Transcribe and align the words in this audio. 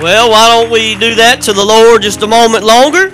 Well, 0.00 0.30
why 0.30 0.48
don't 0.48 0.70
we 0.70 0.96
do 0.96 1.14
that 1.14 1.40
to 1.42 1.52
the 1.52 1.64
Lord 1.64 2.02
just 2.02 2.22
a 2.22 2.26
moment 2.26 2.64
longer? 2.64 3.12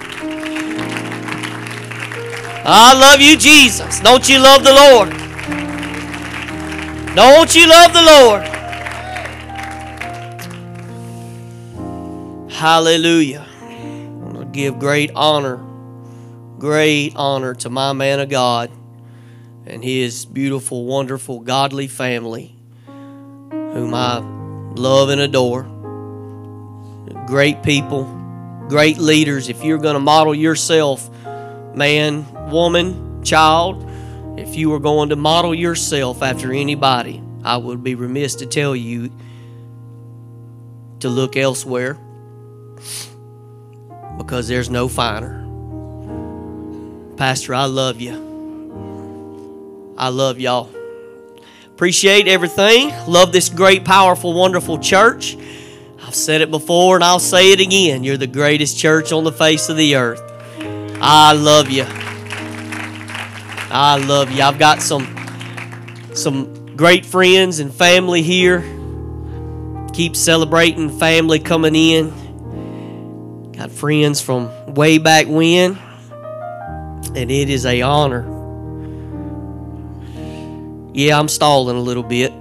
I 2.63 2.95
love 2.95 3.21
you, 3.21 3.37
Jesus. 3.37 4.01
Don't 4.01 4.29
you 4.29 4.39
love 4.39 4.65
the 4.65 4.73
Lord? 4.73 5.11
Don't 7.15 7.55
you 7.55 7.69
love 7.69 7.93
the 7.93 8.03
Lord? 8.03 8.43
Hallelujah. 12.53 13.47
I 13.63 14.09
want 14.23 14.39
to 14.39 14.45
give 14.47 14.79
great 14.79 15.11
honor, 15.15 15.61
great 16.59 17.15
honor 17.17 17.55
to 17.55 17.71
my 17.71 17.93
man 17.93 18.21
of 18.21 18.29
God 18.29 18.71
and 19.67 19.83
his 19.83 20.25
beautiful, 20.25 20.85
wonderful, 20.85 21.41
godly 21.41 21.89
family, 21.89 22.60
whom 23.73 23.95
I 23.95 24.19
love 24.19 25.09
and 25.11 25.21
adore. 25.21 25.63
Great 27.27 27.63
people, 27.63 28.05
great 28.69 28.99
leaders. 28.99 29.49
If 29.49 29.63
you're 29.63 29.79
going 29.79 29.95
to 29.95 30.01
model 30.01 30.35
yourself, 30.35 31.09
man, 31.75 32.51
woman, 32.51 33.23
child, 33.23 33.89
if 34.39 34.57
you 34.57 34.71
were 34.71 34.81
going 34.81 35.11
to 35.11 35.17
model 35.17 35.55
yourself 35.55 36.23
after 36.23 36.53
anybody, 36.53 37.23
I 37.45 37.57
would 37.57 37.85
be 37.85 37.95
remiss 37.95 38.37
to 38.37 38.47
tell 38.47 38.75
you 38.75 39.11
to 41.01 41.09
look 41.09 41.37
elsewhere 41.37 41.95
because 44.19 44.49
there's 44.49 44.69
no 44.71 44.89
finer. 44.89 45.47
Pastor, 47.17 47.55
I 47.55 47.67
love 47.67 48.01
you. 48.01 48.29
I 49.97 50.09
love 50.09 50.41
y'all. 50.41 50.71
Appreciate 51.81 52.29
everything. 52.29 52.93
Love 53.07 53.33
this 53.33 53.49
great, 53.49 53.87
powerful, 53.87 54.35
wonderful 54.35 54.79
church. 54.79 55.35
I've 56.03 56.15
said 56.15 56.43
it 56.43 56.51
before 56.51 56.95
and 56.97 57.03
I'll 57.03 57.19
say 57.19 57.53
it 57.53 57.61
again. 57.61 58.05
You're 58.05 58.19
the 58.19 58.27
greatest 58.27 58.77
church 58.77 59.13
on 59.13 59.25
the 59.25 59.33
face 59.33 59.71
of 59.71 59.79
the 59.79 59.97
earth. 59.97 60.21
I 61.01 61.33
love 61.33 61.71
you. 61.71 61.87
I 63.71 63.97
love 63.97 64.31
you. 64.31 64.43
I've 64.43 64.59
got 64.59 64.83
some 64.83 65.07
some 66.13 66.77
great 66.77 67.07
friends 67.07 67.61
and 67.61 67.73
family 67.73 68.21
here. 68.21 68.61
Keep 69.95 70.17
celebrating 70.17 70.91
family 70.91 71.39
coming 71.39 71.75
in. 71.75 73.53
Got 73.53 73.71
friends 73.71 74.21
from 74.21 74.51
way 74.75 74.99
back 74.99 75.29
when. 75.29 75.79
And 77.17 77.31
it 77.31 77.49
is 77.49 77.65
a 77.65 77.81
honor 77.81 78.40
yeah, 80.93 81.19
I'm 81.19 81.29
stalling 81.29 81.77
a 81.77 81.81
little 81.81 82.03
bit. 82.03 82.33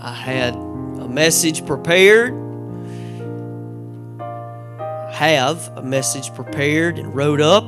I 0.00 0.12
had 0.12 0.54
a 0.54 1.08
message 1.08 1.66
prepared. 1.66 2.34
Have 5.12 5.68
a 5.76 5.82
message 5.82 6.34
prepared 6.34 6.98
and 6.98 7.14
wrote 7.14 7.40
up. 7.40 7.64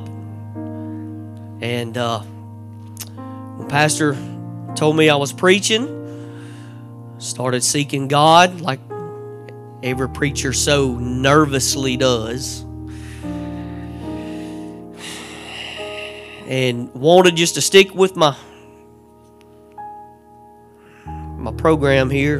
And 1.61 1.97
uh, 1.97 2.19
when 2.19 3.67
Pastor 3.67 4.15
told 4.75 4.95
me 4.95 5.09
I 5.09 5.15
was 5.15 5.33
preaching, 5.33 5.93
started 7.17 7.63
seeking 7.63 8.07
God 8.07 8.61
like 8.61 8.79
every 9.81 10.09
preacher 10.09 10.53
so 10.53 10.95
nervously 10.95 11.97
does. 11.97 12.66
And 16.47 16.93
wanted 16.93 17.35
just 17.35 17.55
to 17.55 17.61
stick 17.61 17.93
with 17.93 18.15
my 18.15 18.35
my 21.37 21.51
program 21.51 22.09
here. 22.09 22.39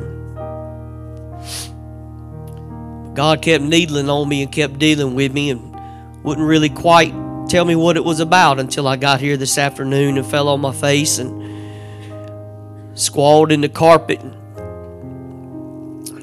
God 3.13 3.41
kept 3.41 3.63
needling 3.63 4.09
on 4.09 4.29
me 4.29 4.43
and 4.43 4.51
kept 4.51 4.79
dealing 4.79 5.15
with 5.15 5.33
me 5.33 5.49
and 5.49 5.75
wouldn't 6.23 6.47
really 6.47 6.69
quite 6.69 7.13
tell 7.47 7.65
me 7.65 7.75
what 7.75 7.97
it 7.97 8.03
was 8.03 8.19
about 8.19 8.59
until 8.59 8.87
I 8.87 8.95
got 8.95 9.19
here 9.19 9.37
this 9.37 9.57
afternoon 9.57 10.17
and 10.17 10.25
fell 10.25 10.49
on 10.49 10.61
my 10.61 10.73
face 10.73 11.17
and 11.17 12.99
squalled 12.99 13.51
in 13.51 13.61
the 13.61 13.69
carpet. 13.69 14.21
And 14.21 14.35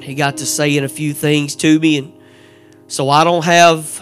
he 0.03 0.15
got 0.15 0.37
to 0.37 0.45
saying 0.45 0.83
a 0.83 0.89
few 0.89 1.13
things 1.13 1.55
to 1.57 1.79
me 1.79 1.97
and 1.97 2.13
so 2.87 3.09
I 3.09 3.23
don't 3.23 3.45
have 3.45 3.97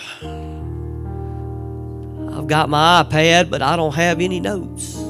I've 2.43 2.49
got 2.49 2.67
my 2.67 3.05
iPad, 3.05 3.49
but 3.49 3.61
I 3.61 3.77
don't 3.77 3.95
have 3.95 4.19
any 4.19 4.41
notes. 4.41 5.01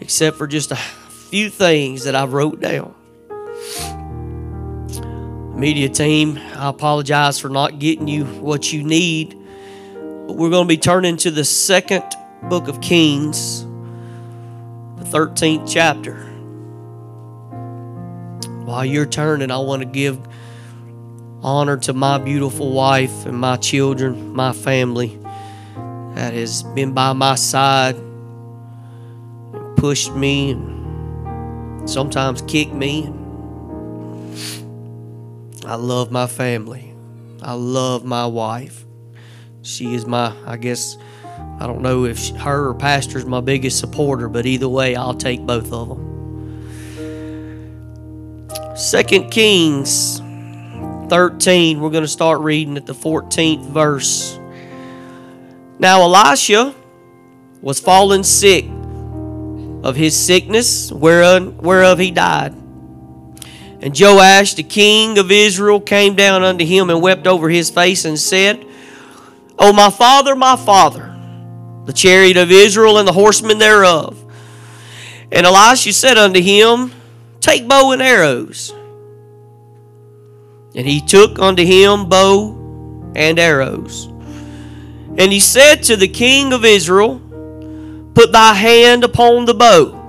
Except 0.00 0.38
for 0.38 0.46
just 0.46 0.72
a 0.72 0.76
few 0.76 1.50
things 1.50 2.04
that 2.04 2.14
I've 2.14 2.32
wrote 2.32 2.58
down. 2.58 2.94
Media 5.54 5.90
team, 5.90 6.38
I 6.56 6.70
apologize 6.70 7.38
for 7.38 7.50
not 7.50 7.78
getting 7.78 8.08
you 8.08 8.24
what 8.24 8.72
you 8.72 8.82
need. 8.82 9.38
But 9.92 10.36
we're 10.36 10.48
going 10.48 10.64
to 10.64 10.68
be 10.68 10.78
turning 10.78 11.18
to 11.18 11.30
the 11.30 11.44
second 11.44 12.04
book 12.44 12.66
of 12.66 12.80
Kings, 12.80 13.64
the 14.96 15.04
13th 15.04 15.70
chapter. 15.70 16.14
While 18.64 18.86
you're 18.86 19.04
turning, 19.04 19.50
I 19.50 19.58
want 19.58 19.82
to 19.82 19.86
give 19.86 20.18
honor 21.44 21.76
to 21.76 21.92
my 21.92 22.16
beautiful 22.16 22.72
wife 22.72 23.26
and 23.26 23.38
my 23.38 23.56
children, 23.58 24.32
my 24.32 24.52
family 24.54 25.18
that 26.14 26.32
has 26.32 26.62
been 26.62 26.94
by 26.94 27.12
my 27.12 27.34
side 27.34 27.96
pushed 29.76 30.14
me 30.14 30.52
and 30.52 31.88
sometimes 31.88 32.40
kicked 32.42 32.72
me. 32.72 33.12
I 35.66 35.74
love 35.74 36.10
my 36.10 36.26
family. 36.26 36.94
I 37.42 37.52
love 37.52 38.06
my 38.06 38.24
wife. 38.24 38.86
She 39.60 39.94
is 39.94 40.06
my, 40.06 40.34
I 40.46 40.56
guess, 40.56 40.96
I 41.60 41.66
don't 41.66 41.82
know 41.82 42.06
if 42.06 42.18
she, 42.18 42.32
her 42.36 42.70
or 42.70 42.74
pastor 42.74 43.18
is 43.18 43.26
my 43.26 43.42
biggest 43.42 43.78
supporter, 43.78 44.30
but 44.30 44.46
either 44.46 44.68
way, 44.68 44.96
I'll 44.96 45.12
take 45.12 45.42
both 45.42 45.70
of 45.72 45.90
them. 45.90 46.14
Second 48.76 49.30
Kings 49.30 50.20
13. 51.08 51.80
We're 51.80 51.90
going 51.90 52.04
to 52.04 52.08
start 52.08 52.40
reading 52.40 52.76
at 52.76 52.86
the 52.86 52.94
14th 52.94 53.66
verse. 53.66 54.38
Now, 55.78 56.02
Elisha 56.02 56.74
was 57.60 57.80
fallen 57.80 58.24
sick 58.24 58.66
of 59.82 59.96
his 59.96 60.18
sickness, 60.18 60.90
whereof, 60.92 61.58
whereof 61.60 61.98
he 61.98 62.10
died. 62.10 62.52
And 63.80 63.98
Joash, 63.98 64.54
the 64.54 64.62
king 64.62 65.18
of 65.18 65.30
Israel, 65.30 65.80
came 65.80 66.14
down 66.14 66.42
unto 66.42 66.64
him 66.64 66.88
and 66.88 67.02
wept 67.02 67.26
over 67.26 67.50
his 67.50 67.68
face 67.70 68.04
and 68.04 68.18
said, 68.18 68.64
O 69.58 69.72
my 69.72 69.90
father, 69.90 70.34
my 70.34 70.56
father, 70.56 71.14
the 71.84 71.92
chariot 71.92 72.36
of 72.36 72.50
Israel 72.50 72.98
and 72.98 73.06
the 73.06 73.12
horsemen 73.12 73.58
thereof. 73.58 74.20
And 75.30 75.46
Elisha 75.46 75.92
said 75.92 76.16
unto 76.16 76.40
him, 76.40 76.92
Take 77.40 77.68
bow 77.68 77.90
and 77.92 78.00
arrows. 78.00 78.72
And 80.74 80.86
he 80.86 81.00
took 81.00 81.38
unto 81.38 81.64
him 81.64 82.08
bow 82.08 83.12
and 83.14 83.38
arrows. 83.38 84.06
And 85.16 85.32
he 85.32 85.38
said 85.38 85.82
to 85.84 85.96
the 85.96 86.08
king 86.08 86.52
of 86.52 86.64
Israel, 86.64 87.20
Put 88.14 88.32
thy 88.32 88.54
hand 88.54 89.04
upon 89.04 89.44
the 89.44 89.54
bow. 89.54 90.00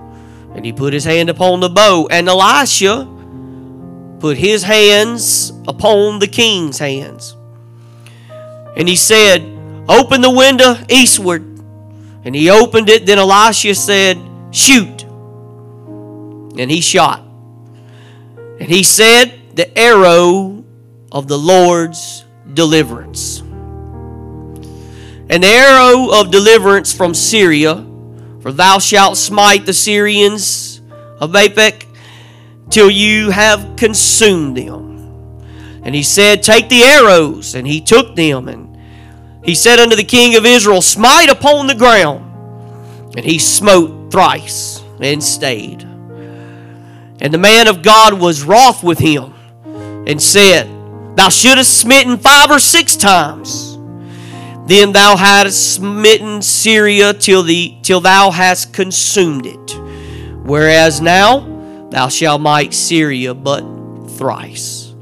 And 0.56 0.66
he 0.66 0.74
put 0.74 0.94
his 0.94 1.04
hand 1.04 1.30
upon 1.30 1.60
the 1.60 1.70
bow. 1.70 2.08
And 2.10 2.28
Elisha 2.28 3.08
put 4.20 4.38
his 4.38 4.64
hands 4.64 5.52
upon 5.68 6.20
the 6.20 6.28
king's 6.28 6.80
hands. 6.80 7.36
And 8.76 8.88
he 8.88 8.96
said, 8.96 9.42
Open 9.88 10.22
the 10.22 10.32
window 10.32 10.76
eastward. 10.90 11.44
And 12.24 12.34
he 12.34 12.50
opened 12.50 12.90
it. 12.90 13.06
Then 13.06 13.20
Elisha 13.20 13.76
said, 13.76 14.18
Shoot. 14.52 15.04
And 16.58 16.72
he 16.72 16.82
shot. 16.82 17.22
And 18.60 18.70
he 18.70 18.84
said, 18.84 19.56
The 19.56 19.78
arrow 19.78 20.55
of 21.16 21.30
the 21.30 21.40
Lord's 21.40 22.26
deliverance. 22.54 23.40
An 25.30 25.46
arrow 25.46 26.10
of 26.12 26.30
deliverance 26.30 26.92
from 26.92 27.14
Syria, 27.14 27.88
for 28.42 28.52
thou 28.52 28.80
shalt 28.80 29.16
smite 29.16 29.66
the 29.66 29.74
Syrians 29.74 30.82
of 31.22 31.32
Aphek 31.32 31.86
till 32.70 32.92
you 32.92 33.30
have 33.30 33.78
consumed 33.78 34.58
them. 34.58 35.40
And 35.84 35.96
he 35.96 36.04
said, 36.04 36.44
Take 36.44 36.68
the 36.68 36.84
arrows. 36.84 37.56
And 37.56 37.66
he 37.66 37.80
took 37.80 38.18
them. 38.18 38.50
And 38.50 38.78
he 39.42 39.56
said 39.56 39.80
unto 39.80 39.96
the 39.96 40.04
king 40.04 40.36
of 40.36 40.46
Israel, 40.46 40.82
Smite 40.82 41.30
upon 41.30 41.68
the 41.68 41.76
ground. 41.76 43.16
And 43.16 43.24
he 43.24 43.40
smote 43.40 44.12
thrice 44.12 44.84
and 45.00 45.24
stayed. 45.24 45.84
And 47.22 47.34
the 47.34 47.38
man 47.38 47.70
of 47.70 47.82
God 47.82 48.20
was 48.20 48.44
wroth 48.44 48.84
with 48.84 49.00
him 49.00 49.34
and 50.06 50.22
said, 50.22 50.75
Thou 51.16 51.30
shouldst 51.30 51.80
smitten 51.80 52.18
five 52.18 52.52
or 52.52 52.60
six 52.60 52.96
times. 52.96 53.78
Then 54.68 54.92
thou 54.94 55.16
hadst 55.16 55.76
smitten 55.76 56.42
Syria 56.42 57.14
till, 57.14 57.44
the, 57.44 57.78
till 57.84 58.02
thou 58.02 58.32
hast 58.32 58.74
consumed 58.74 59.46
it. 59.46 59.72
Whereas 60.44 61.02
now 61.02 61.88
thou 61.92 62.10
shalt 62.10 62.42
might 62.42 62.74
Syria 62.74 63.34
but 63.34 63.62
thrice. 64.18 64.94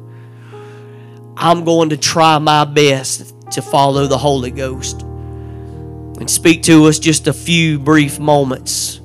I'm 1.36 1.64
going 1.64 1.90
to 1.90 1.98
try 1.98 2.38
my 2.38 2.66
best 2.66 3.34
to 3.52 3.62
follow 3.62 4.08
the 4.08 4.18
Holy 4.18 4.52
Ghost 4.52 5.02
and 5.02 6.30
speak 6.30 6.64
to 6.64 6.86
us 6.86 7.00
just 7.00 7.28
a 7.28 7.34
few 7.34 7.80
brief 7.80 8.20
moments 8.20 9.02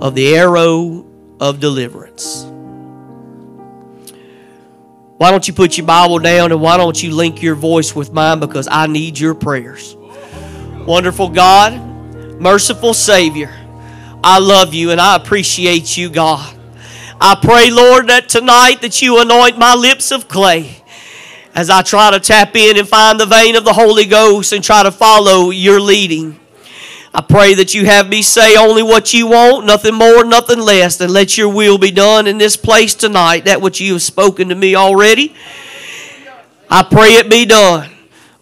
of 0.00 0.14
the 0.14 0.34
arrow 0.36 1.06
of 1.40 1.60
deliverance. 1.60 2.44
Why 5.18 5.32
don't 5.32 5.46
you 5.48 5.52
put 5.52 5.76
your 5.76 5.86
Bible 5.86 6.20
down 6.20 6.52
and 6.52 6.60
why 6.60 6.76
don't 6.76 7.02
you 7.02 7.12
link 7.12 7.42
your 7.42 7.56
voice 7.56 7.94
with 7.94 8.12
mine 8.12 8.38
because 8.38 8.68
I 8.70 8.86
need 8.86 9.18
your 9.18 9.34
prayers. 9.34 9.96
Wonderful 10.86 11.28
God, 11.28 11.74
merciful 12.40 12.94
Savior, 12.94 13.52
I 14.22 14.38
love 14.38 14.74
you 14.74 14.92
and 14.92 15.00
I 15.00 15.16
appreciate 15.16 15.96
you, 15.96 16.08
God. 16.08 16.56
I 17.20 17.36
pray, 17.42 17.70
Lord, 17.70 18.06
that 18.08 18.28
tonight 18.28 18.80
that 18.82 19.02
you 19.02 19.20
anoint 19.20 19.58
my 19.58 19.74
lips 19.74 20.12
of 20.12 20.28
clay 20.28 20.84
as 21.52 21.68
I 21.68 21.82
try 21.82 22.12
to 22.12 22.20
tap 22.20 22.54
in 22.54 22.78
and 22.78 22.88
find 22.88 23.18
the 23.18 23.26
vein 23.26 23.56
of 23.56 23.64
the 23.64 23.72
Holy 23.72 24.04
Ghost 24.04 24.52
and 24.52 24.62
try 24.62 24.84
to 24.84 24.92
follow 24.92 25.50
your 25.50 25.80
leading. 25.80 26.38
I 27.14 27.22
pray 27.22 27.54
that 27.54 27.74
you 27.74 27.86
have 27.86 28.08
me 28.08 28.22
say 28.22 28.56
only 28.56 28.82
what 28.82 29.14
you 29.14 29.28
want, 29.28 29.64
nothing 29.64 29.94
more, 29.94 30.24
nothing 30.24 30.58
less, 30.58 31.00
and 31.00 31.10
let 31.10 31.38
your 31.38 31.48
will 31.48 31.78
be 31.78 31.90
done 31.90 32.26
in 32.26 32.36
this 32.38 32.56
place 32.56 32.94
tonight, 32.94 33.46
that 33.46 33.62
which 33.62 33.80
you 33.80 33.94
have 33.94 34.02
spoken 34.02 34.50
to 34.50 34.54
me 34.54 34.74
already. 34.74 35.34
I 36.70 36.82
pray 36.82 37.14
it 37.14 37.30
be 37.30 37.46
done. 37.46 37.90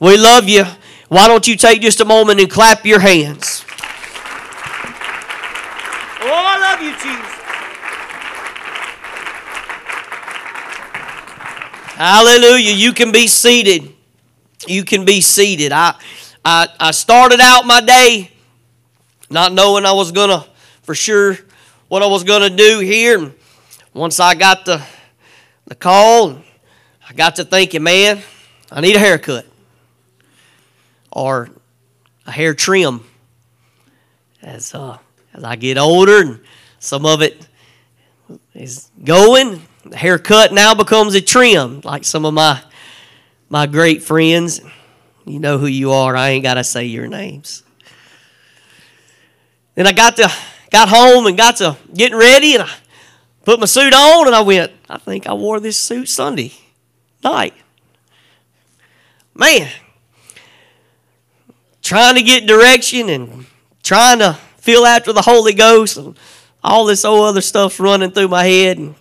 We 0.00 0.16
love 0.16 0.48
you. 0.48 0.64
Why 1.08 1.28
don't 1.28 1.46
you 1.46 1.56
take 1.56 1.80
just 1.80 2.00
a 2.00 2.04
moment 2.04 2.40
and 2.40 2.50
clap 2.50 2.84
your 2.84 2.98
hands? 2.98 3.64
Oh, 6.20 6.28
I 6.28 6.58
love 6.58 6.82
you, 6.82 6.90
Jesus. 6.90 7.36
Hallelujah. 11.96 12.72
You 12.72 12.92
can 12.92 13.12
be 13.12 13.28
seated. 13.28 13.92
You 14.66 14.84
can 14.84 15.04
be 15.04 15.20
seated. 15.20 15.70
I, 15.70 15.94
I, 16.44 16.68
I 16.80 16.90
started 16.90 17.40
out 17.40 17.64
my 17.64 17.80
day 17.80 18.32
not 19.30 19.52
knowing 19.52 19.84
I 19.84 19.92
was 19.92 20.12
going 20.12 20.30
to, 20.30 20.46
for 20.82 20.94
sure, 20.94 21.38
what 21.88 22.02
I 22.02 22.06
was 22.06 22.24
going 22.24 22.42
to 22.42 22.54
do 22.54 22.80
here. 22.80 23.18
And 23.18 23.34
once 23.94 24.20
I 24.20 24.34
got 24.34 24.64
the, 24.64 24.82
the 25.66 25.74
call, 25.74 26.38
I 27.08 27.12
got 27.12 27.36
to 27.36 27.44
thinking, 27.44 27.82
man, 27.82 28.22
I 28.70 28.80
need 28.80 28.96
a 28.96 29.00
haircut 29.00 29.46
or 31.12 31.50
a 32.26 32.32
hair 32.32 32.54
trim. 32.54 33.04
As, 34.42 34.74
uh, 34.74 34.98
as 35.34 35.44
I 35.44 35.56
get 35.56 35.78
older 35.78 36.20
and 36.20 36.40
some 36.78 37.04
of 37.06 37.22
it 37.22 37.48
is 38.54 38.90
going, 39.02 39.62
the 39.84 39.96
haircut 39.96 40.52
now 40.52 40.74
becomes 40.74 41.14
a 41.14 41.20
trim, 41.20 41.80
like 41.84 42.04
some 42.04 42.24
of 42.24 42.34
my 42.34 42.62
my 43.48 43.66
great 43.66 44.02
friends. 44.02 44.60
You 45.24 45.38
know 45.38 45.58
who 45.58 45.66
you 45.66 45.92
are. 45.92 46.16
I 46.16 46.30
ain't 46.30 46.42
got 46.42 46.54
to 46.54 46.64
say 46.64 46.84
your 46.84 47.06
names. 47.06 47.62
Then 49.76 49.86
I 49.86 49.92
got 49.92 50.16
to 50.16 50.28
got 50.70 50.88
home 50.88 51.26
and 51.26 51.36
got 51.36 51.56
to 51.58 51.76
getting 51.94 52.18
ready, 52.18 52.54
and 52.54 52.64
I 52.64 52.70
put 53.44 53.60
my 53.60 53.66
suit 53.66 53.94
on, 53.94 54.26
and 54.26 54.34
I 54.34 54.40
went. 54.40 54.72
I 54.88 54.98
think 54.98 55.28
I 55.28 55.34
wore 55.34 55.60
this 55.60 55.78
suit 55.78 56.08
Sunday 56.08 56.52
night. 57.22 57.54
Man, 59.34 59.70
trying 61.82 62.16
to 62.16 62.22
get 62.22 62.46
direction 62.46 63.10
and 63.10 63.46
trying 63.82 64.18
to 64.18 64.34
feel 64.56 64.86
after 64.86 65.12
the 65.12 65.22
Holy 65.22 65.52
Ghost 65.52 65.98
and 65.98 66.18
all 66.64 66.86
this 66.86 67.04
old 67.04 67.26
other 67.26 67.42
stuff's 67.42 67.78
running 67.78 68.10
through 68.10 68.28
my 68.28 68.44
head. 68.44 68.78
And 68.78 68.94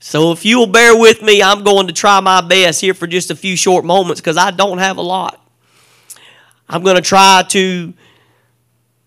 so 0.00 0.32
if 0.32 0.44
you'll 0.44 0.66
bear 0.66 0.98
with 0.98 1.22
me, 1.22 1.40
I'm 1.40 1.62
going 1.62 1.86
to 1.86 1.92
try 1.92 2.20
my 2.20 2.40
best 2.40 2.80
here 2.80 2.94
for 2.94 3.06
just 3.06 3.30
a 3.30 3.36
few 3.36 3.56
short 3.56 3.84
moments 3.84 4.20
because 4.20 4.36
I 4.36 4.50
don't 4.50 4.78
have 4.78 4.96
a 4.96 5.02
lot. 5.02 5.40
I'm 6.68 6.82
going 6.82 6.96
to 6.96 7.02
try 7.02 7.44
to 7.50 7.94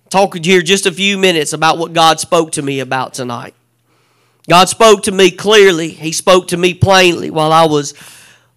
talk 0.09 0.37
here 0.43 0.61
just 0.61 0.85
a 0.85 0.91
few 0.91 1.17
minutes 1.17 1.53
about 1.53 1.77
what 1.77 1.93
God 1.93 2.19
spoke 2.19 2.53
to 2.53 2.61
me 2.61 2.79
about 2.79 3.13
tonight. 3.13 3.53
God 4.49 4.69
spoke 4.69 5.03
to 5.03 5.11
me 5.11 5.31
clearly. 5.31 5.89
He 5.89 6.11
spoke 6.11 6.47
to 6.49 6.57
me 6.57 6.73
plainly 6.73 7.29
while 7.29 7.51
I 7.51 7.65
was 7.65 7.93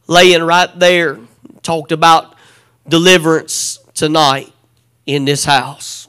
laying 0.06 0.42
right 0.42 0.70
there. 0.78 1.18
Talked 1.62 1.92
about 1.92 2.36
deliverance 2.88 3.78
tonight 3.94 4.52
in 5.06 5.24
this 5.24 5.44
house. 5.44 6.08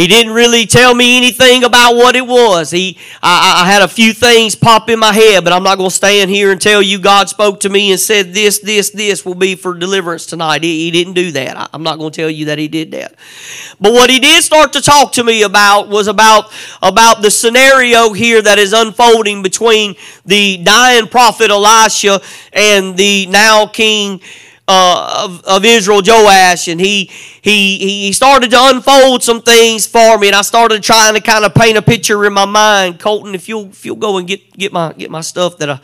He 0.00 0.06
didn't 0.06 0.32
really 0.32 0.64
tell 0.64 0.94
me 0.94 1.18
anything 1.18 1.62
about 1.62 1.94
what 1.94 2.16
it 2.16 2.26
was. 2.26 2.70
He, 2.70 2.96
I, 3.22 3.64
I 3.64 3.70
had 3.70 3.82
a 3.82 3.88
few 3.88 4.14
things 4.14 4.54
pop 4.54 4.88
in 4.88 4.98
my 4.98 5.12
head, 5.12 5.44
but 5.44 5.52
I'm 5.52 5.62
not 5.62 5.76
going 5.76 5.90
to 5.90 5.94
stand 5.94 6.30
here 6.30 6.52
and 6.52 6.58
tell 6.58 6.80
you 6.80 6.98
God 6.98 7.28
spoke 7.28 7.60
to 7.60 7.68
me 7.68 7.90
and 7.90 8.00
said 8.00 8.32
this, 8.32 8.60
this, 8.60 8.88
this 8.88 9.26
will 9.26 9.34
be 9.34 9.56
for 9.56 9.74
deliverance 9.74 10.24
tonight. 10.24 10.62
He, 10.62 10.86
he 10.86 10.90
didn't 10.90 11.12
do 11.12 11.32
that. 11.32 11.54
I, 11.54 11.68
I'm 11.74 11.82
not 11.82 11.98
going 11.98 12.12
to 12.12 12.16
tell 12.18 12.30
you 12.30 12.46
that 12.46 12.56
He 12.56 12.66
did 12.66 12.92
that. 12.92 13.14
But 13.78 13.92
what 13.92 14.08
He 14.08 14.20
did 14.20 14.42
start 14.42 14.72
to 14.72 14.80
talk 14.80 15.12
to 15.12 15.22
me 15.22 15.42
about 15.42 15.90
was 15.90 16.08
about 16.08 16.50
about 16.80 17.20
the 17.20 17.30
scenario 17.30 18.14
here 18.14 18.40
that 18.40 18.58
is 18.58 18.72
unfolding 18.72 19.42
between 19.42 19.96
the 20.24 20.62
dying 20.64 21.08
prophet 21.08 21.50
Elisha 21.50 22.22
and 22.54 22.96
the 22.96 23.26
now 23.26 23.66
king 23.66 24.22
uh, 24.70 25.24
of, 25.24 25.44
of 25.44 25.64
Israel, 25.64 26.00
Joash, 26.06 26.68
and 26.68 26.80
he, 26.80 27.10
he, 27.42 27.78
he 27.78 28.12
started 28.12 28.52
to 28.52 28.56
unfold 28.56 29.20
some 29.20 29.42
things 29.42 29.84
for 29.84 30.16
me, 30.16 30.28
and 30.28 30.36
I 30.36 30.42
started 30.42 30.80
trying 30.80 31.14
to 31.14 31.20
kind 31.20 31.44
of 31.44 31.52
paint 31.54 31.76
a 31.76 31.82
picture 31.82 32.24
in 32.24 32.32
my 32.32 32.44
mind. 32.44 33.00
Colton, 33.00 33.34
if 33.34 33.48
you'll, 33.48 33.66
if 33.70 33.84
you'll 33.84 33.96
go 33.96 34.18
and 34.18 34.28
get, 34.28 34.56
get, 34.56 34.72
my, 34.72 34.92
get 34.92 35.10
my 35.10 35.22
stuff 35.22 35.58
that 35.58 35.70
I 35.70 35.80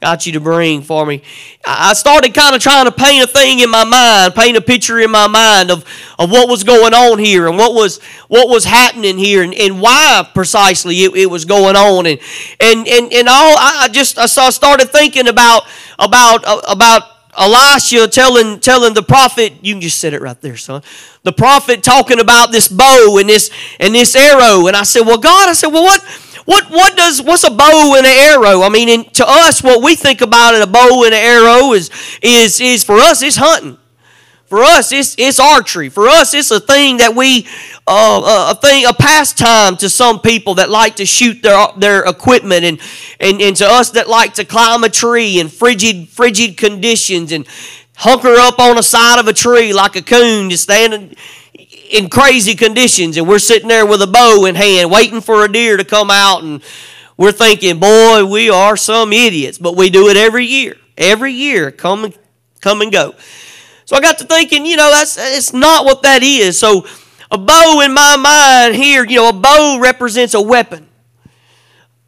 got 0.00 0.24
you 0.24 0.32
to 0.32 0.40
bring 0.40 0.80
for 0.80 1.04
me, 1.04 1.20
I 1.66 1.92
started 1.92 2.32
kind 2.32 2.56
of 2.56 2.62
trying 2.62 2.86
to 2.86 2.92
paint 2.92 3.22
a 3.22 3.26
thing 3.26 3.60
in 3.60 3.68
my 3.68 3.84
mind, 3.84 4.34
paint 4.34 4.56
a 4.56 4.62
picture 4.62 4.98
in 4.98 5.10
my 5.10 5.26
mind 5.26 5.70
of, 5.70 5.84
of 6.18 6.30
what 6.30 6.48
was 6.48 6.64
going 6.64 6.94
on 6.94 7.18
here 7.18 7.46
and 7.46 7.58
what 7.58 7.74
was, 7.74 8.00
what 8.28 8.48
was 8.48 8.64
happening 8.64 9.18
here 9.18 9.42
and, 9.42 9.52
and 9.52 9.82
why 9.82 10.26
precisely 10.32 10.96
it, 11.04 11.14
it 11.14 11.26
was 11.26 11.44
going 11.44 11.76
on. 11.76 12.06
And, 12.06 12.18
and, 12.58 12.88
and, 12.88 13.12
and 13.12 13.28
all, 13.28 13.54
I 13.58 13.90
just 13.92 14.18
I 14.18 14.24
started 14.24 14.88
thinking 14.88 15.28
about, 15.28 15.64
about, 15.98 16.42
about 16.66 17.19
Elisha 17.40 18.06
telling 18.08 18.60
telling 18.60 18.92
the 18.94 19.02
prophet, 19.02 19.54
you 19.62 19.74
can 19.74 19.80
just 19.80 19.98
set 19.98 20.12
it 20.12 20.20
right 20.20 20.40
there, 20.40 20.56
son. 20.56 20.82
The 21.22 21.32
prophet 21.32 21.82
talking 21.82 22.20
about 22.20 22.52
this 22.52 22.68
bow 22.68 23.16
and 23.18 23.28
this 23.28 23.50
and 23.80 23.94
this 23.94 24.14
arrow, 24.14 24.66
and 24.66 24.76
I 24.76 24.82
said, 24.82 25.02
well, 25.02 25.18
God, 25.18 25.48
I 25.48 25.54
said, 25.54 25.68
well, 25.68 25.84
what? 25.84 26.02
What, 26.46 26.68
what 26.70 26.96
does 26.96 27.22
what's 27.22 27.44
a 27.44 27.50
bow 27.50 27.94
and 27.96 28.04
an 28.04 28.12
arrow? 28.12 28.62
I 28.62 28.70
mean, 28.70 28.88
in, 28.88 29.04
to 29.12 29.24
us, 29.28 29.62
what 29.62 29.84
we 29.84 29.94
think 29.94 30.20
about 30.20 30.54
in 30.54 30.62
a 30.62 30.66
bow 30.66 31.04
and 31.04 31.14
an 31.14 31.20
arrow 31.20 31.74
is 31.74 31.90
is 32.22 32.60
is 32.60 32.82
for 32.82 32.96
us, 32.96 33.22
it's 33.22 33.36
hunting. 33.36 33.78
For 34.50 34.64
us, 34.64 34.90
it's, 34.90 35.14
it's 35.16 35.38
archery. 35.38 35.90
For 35.90 36.08
us, 36.08 36.34
it's 36.34 36.50
a 36.50 36.58
thing 36.58 36.96
that 36.96 37.14
we, 37.14 37.46
uh, 37.86 38.50
a 38.50 38.60
thing, 38.60 38.84
a 38.84 38.92
pastime 38.92 39.76
to 39.76 39.88
some 39.88 40.18
people 40.18 40.56
that 40.56 40.68
like 40.68 40.96
to 40.96 41.06
shoot 41.06 41.40
their, 41.40 41.68
their 41.76 42.02
equipment, 42.02 42.64
and, 42.64 42.80
and, 43.20 43.40
and 43.40 43.54
to 43.58 43.64
us 43.64 43.92
that 43.92 44.08
like 44.08 44.34
to 44.34 44.44
climb 44.44 44.82
a 44.82 44.88
tree 44.88 45.38
in 45.38 45.46
frigid, 45.46 46.08
frigid 46.08 46.56
conditions 46.56 47.30
and 47.30 47.46
hunker 47.94 48.34
up 48.34 48.58
on 48.58 48.74
the 48.74 48.82
side 48.82 49.20
of 49.20 49.28
a 49.28 49.32
tree 49.32 49.72
like 49.72 49.94
a 49.94 50.02
coon, 50.02 50.50
just 50.50 50.64
standing 50.64 51.14
in 51.92 52.10
crazy 52.10 52.56
conditions, 52.56 53.16
and 53.16 53.28
we're 53.28 53.38
sitting 53.38 53.68
there 53.68 53.86
with 53.86 54.02
a 54.02 54.08
bow 54.08 54.46
in 54.46 54.56
hand, 54.56 54.90
waiting 54.90 55.20
for 55.20 55.44
a 55.44 55.52
deer 55.52 55.76
to 55.76 55.84
come 55.84 56.10
out, 56.10 56.42
and 56.42 56.60
we're 57.16 57.30
thinking, 57.30 57.78
boy, 57.78 58.24
we 58.24 58.50
are 58.50 58.76
some 58.76 59.12
idiots, 59.12 59.58
but 59.58 59.76
we 59.76 59.90
do 59.90 60.08
it 60.08 60.16
every 60.16 60.46
year. 60.46 60.76
Every 60.98 61.32
year, 61.32 61.70
come 61.70 62.12
come 62.60 62.80
and 62.80 62.90
go. 62.90 63.14
So 63.90 63.96
I 63.96 64.00
got 64.00 64.18
to 64.18 64.24
thinking, 64.24 64.66
you 64.66 64.76
know, 64.76 64.88
that's 64.88 65.18
it's 65.18 65.52
not 65.52 65.84
what 65.84 66.04
that 66.04 66.22
is. 66.22 66.56
So 66.56 66.86
a 67.28 67.36
bow 67.36 67.80
in 67.80 67.92
my 67.92 68.14
mind 68.16 68.76
here, 68.76 69.04
you 69.04 69.16
know, 69.16 69.30
a 69.30 69.32
bow 69.32 69.80
represents 69.82 70.32
a 70.32 70.40
weapon. 70.40 70.86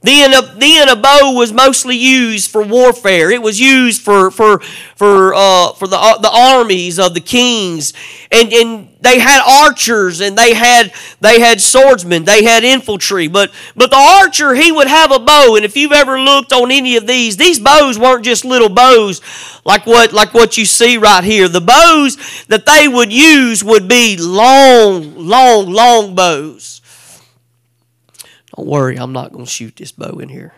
Then 0.02 0.35
a, 0.35 0.42
then 0.59 0.88
a 0.88 0.97
bow 0.97 1.32
was 1.32 1.52
mostly 1.52 1.97
used 1.97 2.50
for 2.50 2.62
warfare. 2.62 3.30
It 3.30 3.40
was 3.40 3.61
used 3.61 4.02
for 4.02 4.32
for 4.32 4.59
for 4.97 5.32
uh, 5.32 5.73
for 5.75 5.87
the 5.87 5.97
uh, 5.97 6.18
the 6.18 6.30
armies 6.30 6.99
of 6.99 7.14
the 7.14 7.21
kings, 7.21 7.92
and 8.32 8.52
and 8.52 8.88
they 9.00 9.21
had 9.21 9.42
archers 9.47 10.21
and 10.21 10.37
they 10.37 10.54
had 10.54 10.92
they 11.21 11.38
had 11.38 11.61
swordsmen. 11.61 12.25
They 12.25 12.42
had 12.42 12.64
infantry, 12.64 13.28
but 13.28 13.52
but 13.76 13.90
the 13.90 13.97
archer 13.97 14.54
he 14.56 14.73
would 14.73 14.88
have 14.88 15.12
a 15.12 15.21
bow. 15.21 15.54
And 15.54 15.64
if 15.64 15.76
you've 15.76 15.92
ever 15.92 16.18
looked 16.18 16.52
on 16.52 16.73
any 16.73 16.97
of 16.97 17.06
these, 17.06 17.37
these 17.37 17.61
bows 17.61 17.97
weren't 17.97 18.25
just 18.25 18.44
little 18.44 18.68
bows 18.68 19.21
like 19.64 19.87
what 19.87 20.12
like 20.12 20.35
what 20.35 20.56
you 20.56 20.64
see 20.64 20.97
right 20.97 21.23
here. 21.23 21.47
The 21.47 21.61
bows 21.61 22.44
that 22.47 22.66
they 22.66 22.88
would 22.88 23.12
use 23.12 23.62
would 23.62 23.87
be 23.87 24.16
long, 24.16 25.16
long, 25.16 25.71
long 25.71 26.16
bows. 26.16 26.81
Don't 28.56 28.66
worry, 28.66 28.97
I'm 28.97 29.12
not 29.12 29.32
going 29.32 29.44
to 29.44 29.50
shoot 29.50 29.76
this 29.76 29.92
bow 29.92 30.18
in 30.18 30.28
here. 30.28 30.52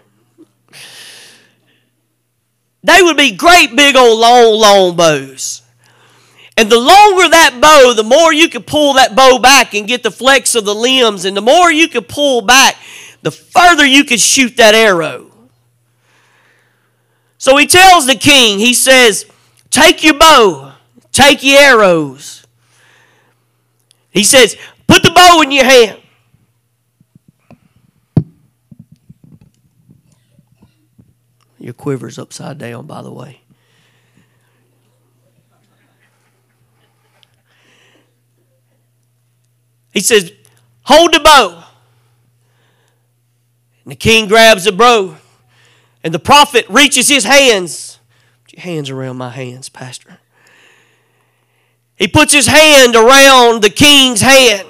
They 2.82 3.00
would 3.00 3.16
be 3.16 3.32
great 3.32 3.74
big 3.74 3.96
old 3.96 4.18
long, 4.18 4.60
long 4.60 4.96
bows. 4.96 5.62
And 6.56 6.70
the 6.70 6.78
longer 6.78 7.28
that 7.30 7.58
bow, 7.60 7.94
the 7.94 8.04
more 8.04 8.32
you 8.32 8.48
can 8.48 8.62
pull 8.62 8.94
that 8.94 9.16
bow 9.16 9.38
back 9.38 9.74
and 9.74 9.88
get 9.88 10.02
the 10.02 10.10
flex 10.10 10.54
of 10.54 10.64
the 10.64 10.74
limbs. 10.74 11.24
And 11.24 11.36
the 11.36 11.40
more 11.40 11.72
you 11.72 11.88
can 11.88 12.04
pull 12.04 12.42
back, 12.42 12.76
the 13.22 13.30
further 13.30 13.84
you 13.84 14.04
can 14.04 14.18
shoot 14.18 14.56
that 14.58 14.74
arrow. 14.74 15.32
So 17.38 17.56
he 17.56 17.66
tells 17.66 18.06
the 18.06 18.14
king, 18.14 18.58
he 18.58 18.74
says, 18.74 19.26
Take 19.70 20.04
your 20.04 20.14
bow, 20.14 20.74
take 21.10 21.42
your 21.42 21.58
arrows. 21.58 22.46
He 24.10 24.22
says, 24.22 24.56
Put 24.86 25.02
the 25.02 25.10
bow 25.10 25.40
in 25.42 25.50
your 25.50 25.64
hand. 25.64 26.00
Your 31.64 31.72
quiver's 31.72 32.18
upside 32.18 32.58
down, 32.58 32.86
by 32.86 33.00
the 33.00 33.10
way. 33.10 33.40
He 39.90 40.00
says, 40.00 40.30
Hold 40.82 41.14
the 41.14 41.20
bow. 41.20 41.64
And 43.82 43.92
the 43.92 43.96
king 43.96 44.28
grabs 44.28 44.64
the 44.64 44.72
bow. 44.72 45.16
And 46.02 46.12
the 46.12 46.18
prophet 46.18 46.66
reaches 46.68 47.08
his 47.08 47.24
hands. 47.24 47.98
Put 48.44 48.52
your 48.52 48.62
hands 48.62 48.90
around 48.90 49.16
my 49.16 49.30
hands, 49.30 49.70
Pastor. 49.70 50.18
He 51.96 52.08
puts 52.08 52.34
his 52.34 52.46
hand 52.46 52.94
around 52.94 53.62
the 53.62 53.70
king's 53.70 54.20
hand. 54.20 54.68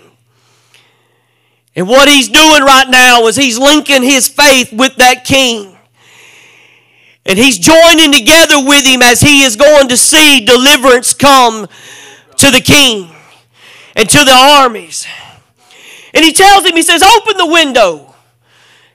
And 1.75 1.89
what 1.89 2.09
he's 2.09 2.29
doing 2.29 2.63
right 2.63 2.89
now 2.89 3.27
is 3.27 3.35
he's 3.35 3.59
linking 3.59 4.05
his 4.05 4.29
faith 4.29 4.73
with 4.73 4.95
that 4.99 5.25
king. 5.25 5.74
And 7.27 7.39
he's 7.39 7.59
joining 7.59 8.13
together 8.13 8.63
with 8.65 8.85
him 8.85 9.01
as 9.03 9.21
he 9.21 9.43
is 9.43 9.57
going 9.57 9.89
to 9.89 9.97
see 9.97 10.45
deliverance 10.45 11.15
come 11.15 11.67
to 12.37 12.51
the 12.51 12.61
king 12.61 13.11
and 13.97 14.09
to 14.09 14.25
the 14.25 14.33
armies. 14.33 15.07
And 16.13 16.25
he 16.25 16.33
tells 16.33 16.65
him, 16.65 16.77
he 16.77 16.83
says, 16.83 17.03
Open 17.03 17.37
the 17.37 17.47
window. 17.47 18.15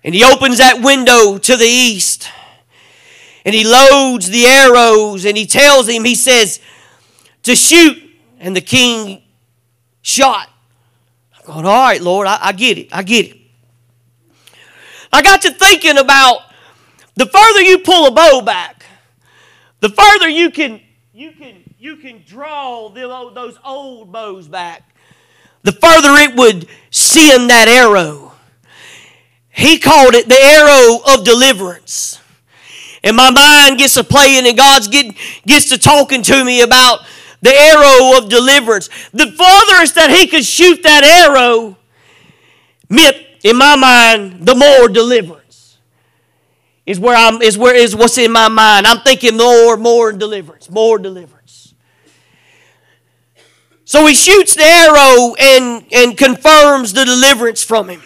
And 0.04 0.16
he 0.16 0.24
opens 0.24 0.60
that 0.60 0.82
window 0.82 1.38
to 1.38 1.58
the 1.58 1.66
east. 1.66 2.30
And 3.46 3.56
he 3.56 3.66
loads 3.66 4.30
the 4.30 4.46
arrows 4.46 5.26
and 5.26 5.36
he 5.36 5.46
tells 5.46 5.90
him, 5.90 6.04
he 6.06 6.16
says, 6.16 6.60
to 7.44 7.56
shoot. 7.56 7.98
And 8.40 8.56
the 8.56 8.62
king 8.62 9.22
shot. 10.02 10.50
I'm 11.38 11.46
going, 11.46 11.66
All 11.66 11.82
right, 11.82 12.02
Lord, 12.02 12.28
I, 12.28 12.38
I 12.42 12.52
get 12.54 12.78
it. 12.78 12.88
I 12.92 13.04
get 13.04 13.26
it. 13.26 13.38
I 15.12 15.22
got 15.22 15.42
to 15.42 15.52
thinking 15.52 15.98
about 15.98 16.42
the 17.16 17.26
further 17.26 17.62
you 17.62 17.80
pull 17.80 18.08
a 18.08 18.12
bow 18.12 18.42
back, 18.42 18.86
the 19.80 19.90
further 19.90 20.30
you 20.30 20.50
can 20.52 20.82
you 21.14 21.32
can 21.32 21.64
you 21.80 21.98
can 21.98 22.24
draw 22.26 22.90
those 22.90 23.58
old 23.64 24.12
bows 24.12 24.48
back, 24.48 24.84
the 25.64 25.72
further 25.72 26.10
it 26.16 26.36
would 26.36 26.68
send 26.92 27.50
that 27.50 27.68
arrow. 27.68 28.34
He 29.50 29.78
called 29.78 30.16
it 30.16 30.30
the 30.30 30.40
arrow 30.40 31.00
of 31.14 31.26
deliverance. 31.26 32.20
And 33.04 33.16
my 33.16 33.32
mind 33.32 33.78
gets 33.78 33.94
to 33.96 34.04
playing, 34.04 34.46
and 34.46 34.58
God's 34.58 34.88
get, 34.88 35.16
gets 35.46 35.70
to 35.70 35.78
talking 35.78 36.22
to 36.24 36.44
me 36.44 36.62
about 36.62 37.00
the 37.42 37.54
arrow 37.54 38.18
of 38.18 38.30
deliverance. 38.30 38.90
The 39.14 39.26
furthest 39.26 39.96
that 39.96 40.10
He 40.10 40.28
could 40.28 40.44
shoot 40.44 40.84
that 40.84 41.04
arrow 41.04 41.78
meant, 42.90 43.18
in 43.44 43.58
my 43.58 43.76
mind, 43.76 44.46
the 44.46 44.56
more 44.56 44.90
deliverance 44.90 45.49
is 46.90 47.00
where 47.00 47.16
I'm 47.16 47.40
is 47.44 47.56
where 47.56 47.76
is 47.76 47.96
what's 47.96 48.18
in 48.18 48.32
my 48.32 48.48
mind. 48.48 48.88
I'm 48.88 49.02
thinking 49.02 49.38
more, 49.38 49.78
more 49.78 50.12
deliverance, 50.12 50.72
more 50.72 50.98
deliverance. 50.98 51.76
So 53.86 54.08
he 54.08 54.16
shoots 54.16 54.56
the 54.56 54.64
arrow 54.64 55.36
and, 55.40 55.86
and 55.92 56.18
confirms 56.18 56.94
the 56.94 57.06
deliverance 57.06 57.64
from 57.64 57.90
him. 57.90 58.02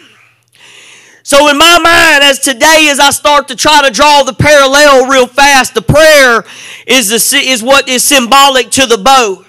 So 1.22 1.48
in 1.48 1.56
my 1.56 1.78
mind, 1.78 2.24
as 2.24 2.40
today, 2.40 2.88
as 2.90 3.00
I 3.00 3.10
start 3.10 3.48
to 3.48 3.56
try 3.56 3.80
to 3.86 3.90
draw 3.90 4.22
the 4.22 4.34
parallel 4.34 5.06
real 5.08 5.26
fast, 5.26 5.72
the 5.72 5.80
prayer 5.80 6.44
is, 6.86 7.08
the, 7.08 7.38
is 7.38 7.62
what 7.62 7.88
is 7.88 8.04
symbolic 8.04 8.68
to 8.72 8.84
the 8.84 8.98
bow. 8.98 9.46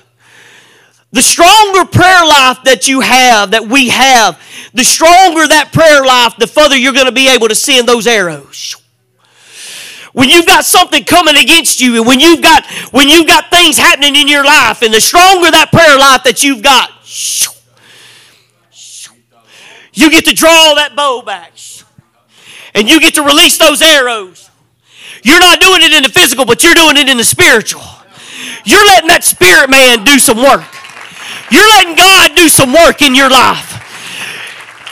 The 1.11 1.21
stronger 1.21 1.83
prayer 1.83 2.25
life 2.25 2.59
that 2.63 2.87
you 2.87 3.01
have, 3.01 3.51
that 3.51 3.67
we 3.67 3.89
have, 3.89 4.41
the 4.73 4.85
stronger 4.85 5.45
that 5.45 5.73
prayer 5.73 6.05
life, 6.05 6.35
the 6.37 6.47
further 6.47 6.77
you're 6.77 6.93
going 6.93 7.07
to 7.07 7.11
be 7.11 7.27
able 7.27 7.49
to 7.49 7.55
send 7.55 7.85
those 7.85 8.07
arrows 8.07 8.77
when 10.15 10.29
you've 10.29 10.45
got 10.45 10.63
something 10.63 11.03
coming 11.03 11.35
against 11.35 11.81
you 11.81 11.97
and 11.97 12.07
when 12.07 12.21
you've 12.21 12.41
got 12.41 12.65
when 12.91 13.09
you've 13.09 13.27
got 13.27 13.49
things 13.51 13.77
happening 13.77 14.15
in 14.15 14.29
your 14.29 14.45
life 14.45 14.81
and 14.81 14.93
the 14.93 15.01
stronger 15.01 15.51
that 15.51 15.71
prayer 15.71 15.99
life 15.99 16.23
that 16.23 16.41
you've 16.41 16.63
got 16.63 16.89
you 19.93 20.09
get 20.11 20.25
to 20.25 20.33
draw 20.33 20.75
that 20.75 20.93
bow 20.95 21.21
back. 21.25 21.53
And 22.73 22.89
you 22.89 22.99
get 22.99 23.15
to 23.15 23.23
release 23.23 23.57
those 23.57 23.81
arrows. 23.81 24.49
You're 25.23 25.39
not 25.39 25.61
doing 25.61 25.81
it 25.81 25.93
in 25.93 26.03
the 26.03 26.09
physical 26.09 26.45
but 26.45 26.63
you're 26.63 26.75
doing 26.75 26.97
it 26.97 27.09
in 27.09 27.17
the 27.17 27.23
spiritual. 27.23 27.83
You're 28.65 28.85
letting 28.85 29.09
that 29.09 29.23
spirit 29.23 29.69
man 29.69 30.03
do 30.03 30.19
some 30.19 30.37
work. 30.37 30.63
You're 31.51 31.67
letting 31.75 31.95
god 31.95 32.35
do 32.35 32.47
some 32.47 32.73
work 32.73 33.01
in 33.01 33.15
your 33.15 33.29
life 33.29 33.74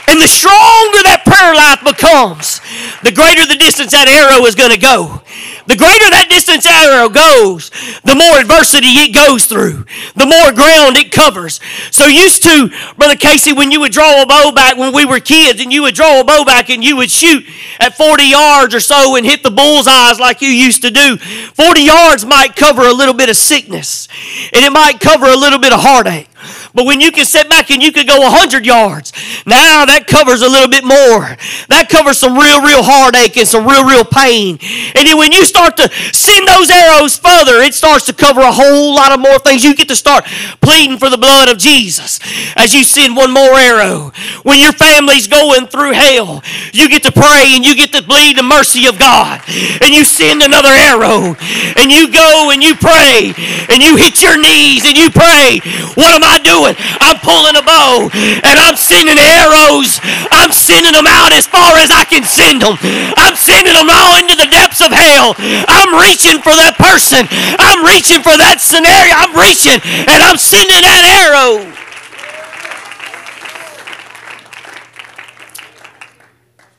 and 0.07 0.19
the 0.19 0.27
stronger 0.27 1.01
that 1.07 1.23
prayer 1.23 1.55
life 1.55 1.81
becomes, 1.83 2.59
the 3.03 3.11
greater 3.11 3.45
the 3.45 3.55
distance 3.55 3.91
that 3.91 4.07
arrow 4.07 4.45
is 4.45 4.55
going 4.55 4.71
to 4.71 4.79
go. 4.79 5.21
The 5.65 5.79
greater 5.79 6.09
that 6.11 6.27
distance 6.29 6.65
arrow 6.65 7.07
goes, 7.07 7.71
the 8.03 8.15
more 8.15 8.39
adversity 8.39 8.99
it 8.99 9.15
goes 9.15 9.45
through, 9.45 9.85
the 10.15 10.27
more 10.27 10.51
ground 10.51 10.97
it 10.99 11.11
covers. 11.11 11.61
So 11.91 12.05
used 12.05 12.43
to, 12.43 12.69
Brother 12.97 13.15
Casey, 13.15 13.53
when 13.53 13.71
you 13.71 13.79
would 13.79 13.93
draw 13.93 14.21
a 14.21 14.25
bow 14.25 14.51
back 14.51 14.77
when 14.77 14.93
we 14.93 15.05
were 15.05 15.21
kids 15.21 15.61
and 15.61 15.71
you 15.71 15.83
would 15.83 15.95
draw 15.95 16.19
a 16.19 16.23
bow 16.23 16.43
back 16.43 16.69
and 16.69 16.83
you 16.83 16.97
would 16.97 17.09
shoot 17.09 17.45
at 17.79 17.95
40 17.95 18.23
yards 18.23 18.75
or 18.75 18.81
so 18.81 19.15
and 19.15 19.25
hit 19.25 19.41
the 19.41 19.51
bullseyes 19.51 20.19
like 20.19 20.41
you 20.41 20.49
used 20.49 20.81
to 20.81 20.91
do, 20.91 21.15
40 21.17 21.81
yards 21.81 22.25
might 22.25 22.57
cover 22.57 22.81
a 22.81 22.93
little 22.93 23.15
bit 23.15 23.29
of 23.29 23.37
sickness 23.37 24.09
and 24.53 24.65
it 24.65 24.71
might 24.71 24.99
cover 24.99 25.27
a 25.27 25.37
little 25.37 25.59
bit 25.59 25.71
of 25.71 25.79
heartache. 25.79 26.27
But 26.73 26.85
when 26.85 27.01
you 27.01 27.11
can 27.11 27.25
sit 27.25 27.49
back 27.49 27.69
and 27.69 27.83
you 27.83 27.91
can 27.91 28.05
go 28.05 28.19
100 28.19 28.65
yards, 28.65 29.13
now 29.45 29.85
that 29.85 30.07
covers 30.07 30.41
a 30.41 30.49
little 30.49 30.69
bit 30.69 30.83
more. 30.83 31.37
That 31.69 31.89
covers 31.89 32.17
some 32.17 32.33
real, 32.33 32.61
real 32.61 32.81
heartache 32.81 33.37
and 33.37 33.47
some 33.47 33.67
real, 33.67 33.85
real 33.85 34.05
pain. 34.05 34.57
And 34.95 35.05
then 35.05 35.17
when 35.17 35.31
you 35.31 35.45
start 35.45 35.77
to 35.77 35.89
send 36.13 36.47
those 36.47 36.69
arrows 36.69 37.17
further, 37.17 37.61
it 37.61 37.73
starts 37.73 38.05
to 38.07 38.13
cover 38.13 38.41
a 38.41 38.51
whole 38.51 38.95
lot 38.95 39.11
of 39.11 39.19
more 39.19 39.37
things. 39.39 39.63
You 39.63 39.75
get 39.75 39.89
to 39.89 39.95
start 39.95 40.25
pleading 40.61 40.97
for 40.97 41.09
the 41.09 41.17
blood 41.17 41.49
of 41.49 41.57
Jesus 41.57 42.19
as 42.55 42.73
you 42.73 42.83
send 42.83 43.15
one 43.15 43.33
more 43.33 43.53
arrow. 43.53 44.11
When 44.41 44.59
your 44.59 44.73
family's 44.73 45.27
going 45.27 45.67
through 45.67 45.93
hell, 45.93 46.41
you 46.73 46.89
get 46.89 47.03
to 47.03 47.11
pray 47.11 47.53
and 47.53 47.65
you 47.65 47.75
get 47.75 47.91
to 47.93 48.01
bleed 48.01 48.37
the 48.37 48.43
mercy 48.43 48.87
of 48.87 48.97
God. 48.97 49.41
And 49.81 49.93
you 49.93 50.05
send 50.05 50.41
another 50.41 50.73
arrow. 50.73 51.35
And 51.77 51.91
you 51.91 52.09
go 52.09 52.49
and 52.49 52.63
you 52.63 52.73
pray. 52.75 53.33
And 53.69 53.81
you 53.81 53.97
hit 53.97 54.21
your 54.21 54.37
knees 54.37 54.85
and 54.85 54.97
you 54.97 55.09
pray. 55.09 55.61
What 55.93 56.15
am 56.15 56.23
I 56.23 56.39
doing? 56.41 56.62
Doing? 56.63 56.75
I'm 57.03 57.19
pulling 57.19 57.59
a 57.59 57.63
bow 57.63 58.07
and 58.15 58.55
I'm 58.59 58.79
sending 58.79 59.19
arrows. 59.19 59.99
I'm 60.31 60.51
sending 60.51 60.95
them 60.95 61.07
out 61.07 61.35
as 61.35 61.47
far 61.47 61.75
as 61.77 61.91
I 61.91 62.07
can 62.07 62.23
send 62.23 62.63
them. 62.63 62.79
I'm 63.19 63.35
sending 63.35 63.73
them 63.75 63.91
all 63.91 64.15
into 64.19 64.35
the 64.35 64.47
depths 64.47 64.79
of 64.79 64.91
hell. 64.91 65.35
I'm 65.67 65.91
reaching 65.99 66.39
for 66.39 66.55
that 66.55 66.79
person. 66.79 67.27
I'm 67.59 67.83
reaching 67.83 68.23
for 68.23 68.35
that 68.39 68.63
scenario. 68.63 69.11
I'm 69.11 69.35
reaching 69.35 69.79
and 70.07 70.19
I'm 70.23 70.39
sending 70.39 70.79
that 70.79 71.03
arrow. 71.03 71.82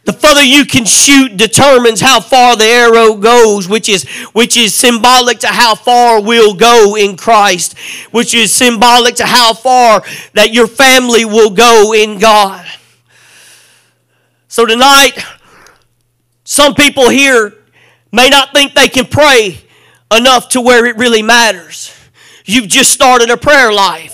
The 0.05 0.13
further 0.13 0.43
you 0.43 0.67
can 0.67 0.85
shoot 0.85 1.37
determines 1.39 2.01
how 2.01 2.21
far 2.21 2.57
the 2.57 2.65
arrow 2.65 3.15
goes, 3.15 3.69
which 3.69 3.89
is, 3.89 4.05
which 4.33 4.57
is 4.57 4.75
symbolic 4.75 5.39
to 5.41 5.47
how 5.47 5.75
far 5.75 6.21
we'll 6.21 6.55
go 6.55 6.95
in 6.97 7.17
Christ, 7.17 7.79
which 8.11 8.35
is 8.35 8.53
symbolic 8.53 9.15
to 9.17 9.25
how 9.25 9.55
far 9.55 10.03
that 10.35 10.53
your 10.53 10.67
family 10.67 11.25
will 11.25 11.51
go 11.51 11.95
in 11.95 12.19
God. 12.19 12.67
So 14.49 14.67
tonight, 14.67 15.19
some 16.45 16.75
people 16.75 17.09
here 17.09 17.55
may 18.13 18.29
not 18.29 18.53
think 18.53 18.75
they 18.75 18.89
can 18.89 19.07
pray 19.07 19.59
enough 20.15 20.51
to 20.51 20.61
where 20.61 20.85
it 20.85 20.97
really 20.97 21.23
matters. 21.23 21.93
You've 22.45 22.69
just 22.69 22.93
started 22.93 23.31
a 23.31 23.39
prayer 23.39 23.73
life. 23.73 24.14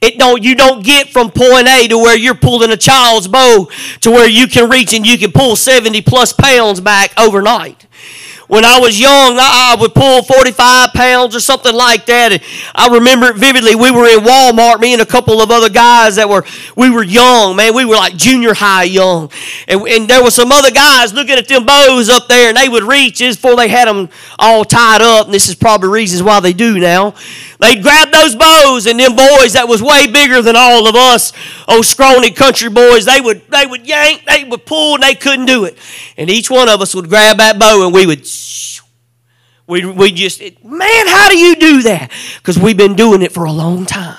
It 0.00 0.18
don't 0.18 0.42
you 0.42 0.54
don't 0.54 0.84
get 0.84 1.08
from 1.08 1.30
point 1.30 1.66
A 1.68 1.88
to 1.88 1.96
where 1.96 2.16
you're 2.16 2.34
pulling 2.34 2.70
a 2.70 2.76
child's 2.76 3.28
bow 3.28 3.70
to 4.02 4.10
where 4.10 4.28
you 4.28 4.46
can 4.46 4.68
reach 4.68 4.92
and 4.92 5.06
you 5.06 5.16
can 5.16 5.32
pull 5.32 5.56
70 5.56 6.02
plus 6.02 6.32
pounds 6.32 6.80
back 6.80 7.12
overnight. 7.18 7.86
When 8.48 8.64
I 8.64 8.78
was 8.78 8.98
young, 8.98 9.36
I, 9.38 9.76
would 9.78 9.94
pull 9.94 10.22
45 10.22 10.92
pounds 10.92 11.34
or 11.34 11.40
something 11.40 11.74
like 11.74 12.06
that. 12.06 12.32
And 12.32 12.42
I 12.74 12.88
remember 12.88 13.26
it 13.26 13.36
vividly. 13.36 13.74
We 13.74 13.90
were 13.90 14.06
in 14.06 14.20
Walmart, 14.20 14.80
me 14.80 14.92
and 14.92 15.02
a 15.02 15.06
couple 15.06 15.40
of 15.40 15.50
other 15.50 15.68
guys 15.68 16.16
that 16.16 16.28
were, 16.28 16.44
we 16.76 16.90
were 16.90 17.02
young, 17.02 17.56
man. 17.56 17.74
We 17.74 17.84
were 17.84 17.96
like 17.96 18.16
junior 18.16 18.54
high 18.54 18.84
young. 18.84 19.30
And, 19.66 19.82
and 19.82 20.08
there 20.08 20.22
were 20.22 20.30
some 20.30 20.52
other 20.52 20.70
guys 20.70 21.12
looking 21.12 21.36
at 21.36 21.48
them 21.48 21.66
bows 21.66 22.08
up 22.08 22.28
there, 22.28 22.48
and 22.48 22.56
they 22.56 22.68
would 22.68 22.84
reach 22.84 23.18
just 23.18 23.42
before 23.42 23.56
they 23.56 23.68
had 23.68 23.88
them 23.88 24.08
all 24.38 24.64
tied 24.64 25.02
up. 25.02 25.26
And 25.26 25.34
this 25.34 25.48
is 25.48 25.54
probably 25.54 25.88
reasons 25.88 26.22
why 26.22 26.40
they 26.40 26.52
do 26.52 26.78
now. 26.78 27.14
They'd 27.58 27.82
grab 27.82 28.10
those 28.12 28.36
bows, 28.36 28.86
and 28.86 29.00
them 29.00 29.16
boys 29.16 29.54
that 29.54 29.66
was 29.66 29.82
way 29.82 30.06
bigger 30.06 30.42
than 30.42 30.56
all 30.56 30.86
of 30.86 30.94
us, 30.94 31.32
old 31.66 31.86
scrawny 31.86 32.30
country 32.30 32.68
boys, 32.68 33.06
they 33.06 33.20
would, 33.20 33.46
they 33.48 33.66
would 33.66 33.86
yank, 33.86 34.24
they 34.26 34.44
would 34.44 34.66
pull, 34.66 34.94
and 34.94 35.02
they 35.02 35.14
couldn't 35.14 35.46
do 35.46 35.64
it. 35.64 35.76
And 36.16 36.30
each 36.30 36.50
one 36.50 36.68
of 36.68 36.80
us 36.80 36.94
would 36.94 37.08
grab 37.08 37.38
that 37.38 37.58
bow, 37.58 37.84
and 37.84 37.94
we 37.94 38.06
would 38.06 38.26
we, 39.66 39.84
we 39.84 40.12
just, 40.12 40.40
man, 40.64 41.06
how 41.06 41.28
do 41.28 41.36
you 41.36 41.56
do 41.56 41.82
that? 41.82 42.12
Because 42.38 42.58
we've 42.58 42.76
been 42.76 42.94
doing 42.94 43.22
it 43.22 43.32
for 43.32 43.44
a 43.44 43.52
long 43.52 43.84
time. 43.84 44.16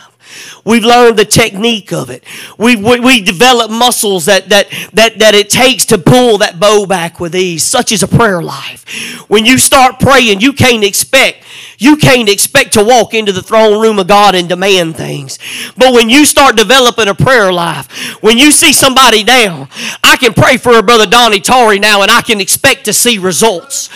We've 0.65 0.83
learned 0.83 1.17
the 1.17 1.25
technique 1.25 1.93
of 1.93 2.09
it. 2.09 2.25
We, 2.57 2.75
we, 2.75 2.99
we 2.99 3.21
develop 3.21 3.71
muscles 3.71 4.25
that, 4.25 4.49
that, 4.49 4.69
that, 4.93 5.19
that 5.19 5.33
it 5.33 5.49
takes 5.49 5.85
to 5.85 5.97
pull 5.97 6.39
that 6.39 6.59
bow 6.59 6.85
back 6.85 7.21
with 7.21 7.33
ease, 7.35 7.63
such 7.63 7.93
as 7.93 8.03
a 8.03 8.07
prayer 8.07 8.41
life. 8.41 8.83
When 9.29 9.45
you 9.45 9.57
start 9.57 9.99
praying, 9.99 10.41
you 10.41 10.51
can't 10.51 10.83
expect 10.83 11.45
you 11.77 11.97
can't 11.97 12.27
expect 12.27 12.73
to 12.73 12.83
walk 12.83 13.13
into 13.13 13.31
the 13.31 13.41
throne 13.41 13.79
room 13.79 13.99
of 13.99 14.07
God 14.07 14.33
and 14.33 14.49
demand 14.49 14.97
things. 14.97 15.37
But 15.77 15.93
when 15.93 16.09
you 16.09 16.25
start 16.25 16.57
developing 16.57 17.07
a 17.07 17.13
prayer 17.13 17.53
life, 17.53 18.17
when 18.21 18.37
you 18.37 18.51
see 18.51 18.73
somebody 18.73 19.23
down, 19.23 19.69
I 20.03 20.17
can 20.17 20.33
pray 20.33 20.57
for 20.57 20.77
a 20.77 20.83
brother 20.83 21.05
Donnie 21.05 21.39
Torrey 21.39 21.77
now 21.77 22.01
and 22.01 22.09
I 22.09 22.21
can 22.21 22.41
expect 22.41 22.85
to 22.85 22.93
see 22.93 23.19
results. 23.19 23.89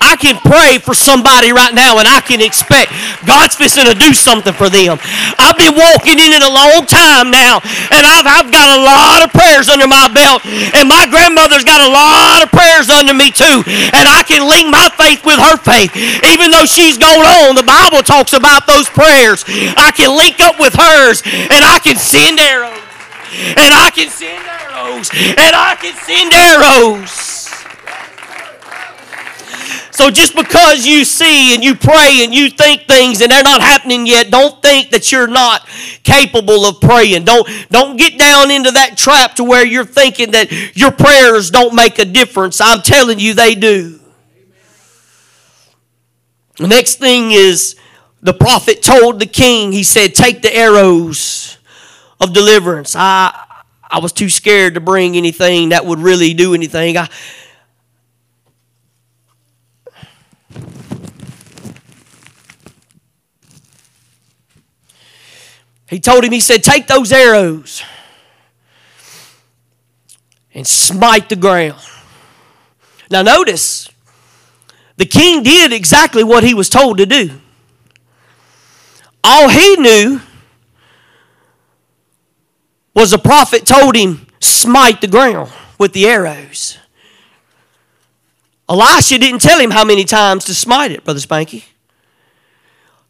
I 0.00 0.16
can 0.16 0.34
pray 0.42 0.78
for 0.82 0.94
somebody 0.94 1.52
right 1.52 1.72
now 1.72 1.98
and 1.98 2.08
I 2.08 2.20
can 2.20 2.40
expect 2.40 2.90
God's 3.24 3.54
fixing 3.54 3.86
to 3.86 3.94
do 3.94 4.12
something 4.12 4.52
for 4.52 4.68
them. 4.68 4.98
I've 5.38 5.56
been 5.56 5.78
walking 5.78 6.18
in 6.18 6.34
it 6.34 6.42
a 6.42 6.50
long 6.50 6.90
time 6.90 7.30
now 7.30 7.62
and 7.94 8.02
I've, 8.02 8.26
I've 8.26 8.50
got 8.50 8.66
a 8.74 8.80
lot 8.82 9.22
of 9.22 9.30
prayers 9.30 9.70
under 9.70 9.86
my 9.86 10.10
belt 10.10 10.42
and 10.74 10.90
my 10.90 11.06
grandmother's 11.06 11.62
got 11.62 11.86
a 11.86 11.90
lot 11.90 12.42
of 12.42 12.50
prayers 12.50 12.90
under 12.90 13.14
me 13.14 13.30
too. 13.30 13.62
And 13.94 14.10
I 14.10 14.26
can 14.26 14.42
link 14.42 14.66
my 14.66 14.90
faith 14.98 15.22
with 15.22 15.38
her 15.38 15.56
faith. 15.62 15.94
Even 16.26 16.50
though 16.50 16.66
she's 16.66 16.98
going 16.98 17.27
on. 17.28 17.54
The 17.54 17.62
Bible 17.62 18.02
talks 18.02 18.32
about 18.32 18.66
those 18.66 18.88
prayers. 18.88 19.44
I 19.76 19.92
can 19.94 20.16
link 20.16 20.40
up 20.40 20.58
with 20.58 20.74
hers 20.74 21.22
and 21.24 21.62
I 21.64 21.78
can 21.82 21.96
send 21.96 22.40
arrows. 22.40 22.80
And 23.28 23.72
I 23.74 23.90
can 23.94 24.08
send 24.08 24.44
arrows. 24.46 25.10
And 25.12 25.54
I 25.54 25.76
can 25.76 25.94
send 25.94 26.32
arrows. 26.32 27.38
So 29.98 30.10
just 30.10 30.36
because 30.36 30.86
you 30.86 31.04
see 31.04 31.56
and 31.56 31.64
you 31.64 31.74
pray 31.74 32.22
and 32.22 32.32
you 32.32 32.50
think 32.50 32.82
things 32.82 33.20
and 33.20 33.32
they're 33.32 33.42
not 33.42 33.60
happening 33.60 34.06
yet, 34.06 34.30
don't 34.30 34.62
think 34.62 34.90
that 34.90 35.10
you're 35.10 35.26
not 35.26 35.66
capable 36.04 36.66
of 36.66 36.80
praying. 36.80 37.24
Don't 37.24 37.48
don't 37.68 37.96
get 37.96 38.16
down 38.16 38.52
into 38.52 38.70
that 38.70 38.96
trap 38.96 39.34
to 39.34 39.44
where 39.44 39.66
you're 39.66 39.84
thinking 39.84 40.30
that 40.30 40.76
your 40.76 40.92
prayers 40.92 41.50
don't 41.50 41.74
make 41.74 41.98
a 41.98 42.04
difference. 42.04 42.60
I'm 42.60 42.80
telling 42.80 43.18
you 43.18 43.34
they 43.34 43.56
do. 43.56 43.97
The 46.58 46.66
next 46.66 46.96
thing 46.96 47.30
is 47.30 47.76
the 48.20 48.34
prophet 48.34 48.82
told 48.82 49.20
the 49.20 49.26
king, 49.26 49.70
he 49.70 49.84
said, 49.84 50.14
Take 50.14 50.42
the 50.42 50.54
arrows 50.54 51.56
of 52.20 52.32
deliverance. 52.32 52.96
I, 52.96 53.46
I 53.88 54.00
was 54.00 54.12
too 54.12 54.28
scared 54.28 54.74
to 54.74 54.80
bring 54.80 55.16
anything 55.16 55.68
that 55.68 55.86
would 55.86 56.00
really 56.00 56.34
do 56.34 56.54
anything. 56.54 56.96
I, 56.96 57.08
he 65.88 66.00
told 66.00 66.24
him, 66.24 66.32
he 66.32 66.40
said, 66.40 66.64
Take 66.64 66.88
those 66.88 67.12
arrows 67.12 67.84
and 70.52 70.66
smite 70.66 71.28
the 71.28 71.36
ground. 71.36 71.78
Now, 73.12 73.22
notice, 73.22 73.88
the 74.98 75.06
king 75.06 75.44
did 75.44 75.72
exactly 75.72 76.24
what 76.24 76.42
he 76.42 76.54
was 76.54 76.68
told 76.68 76.98
to 76.98 77.06
do. 77.06 77.30
All 79.22 79.48
he 79.48 79.76
knew 79.76 80.20
was 82.94 83.12
the 83.12 83.18
prophet 83.18 83.64
told 83.64 83.94
him, 83.94 84.26
smite 84.40 85.00
the 85.00 85.06
ground 85.06 85.52
with 85.78 85.92
the 85.92 86.06
arrows. 86.06 86.78
Elisha 88.68 89.18
didn't 89.18 89.40
tell 89.40 89.60
him 89.60 89.70
how 89.70 89.84
many 89.84 90.02
times 90.02 90.44
to 90.46 90.54
smite 90.54 90.90
it, 90.90 91.04
Brother 91.04 91.20
Spanky. 91.20 91.64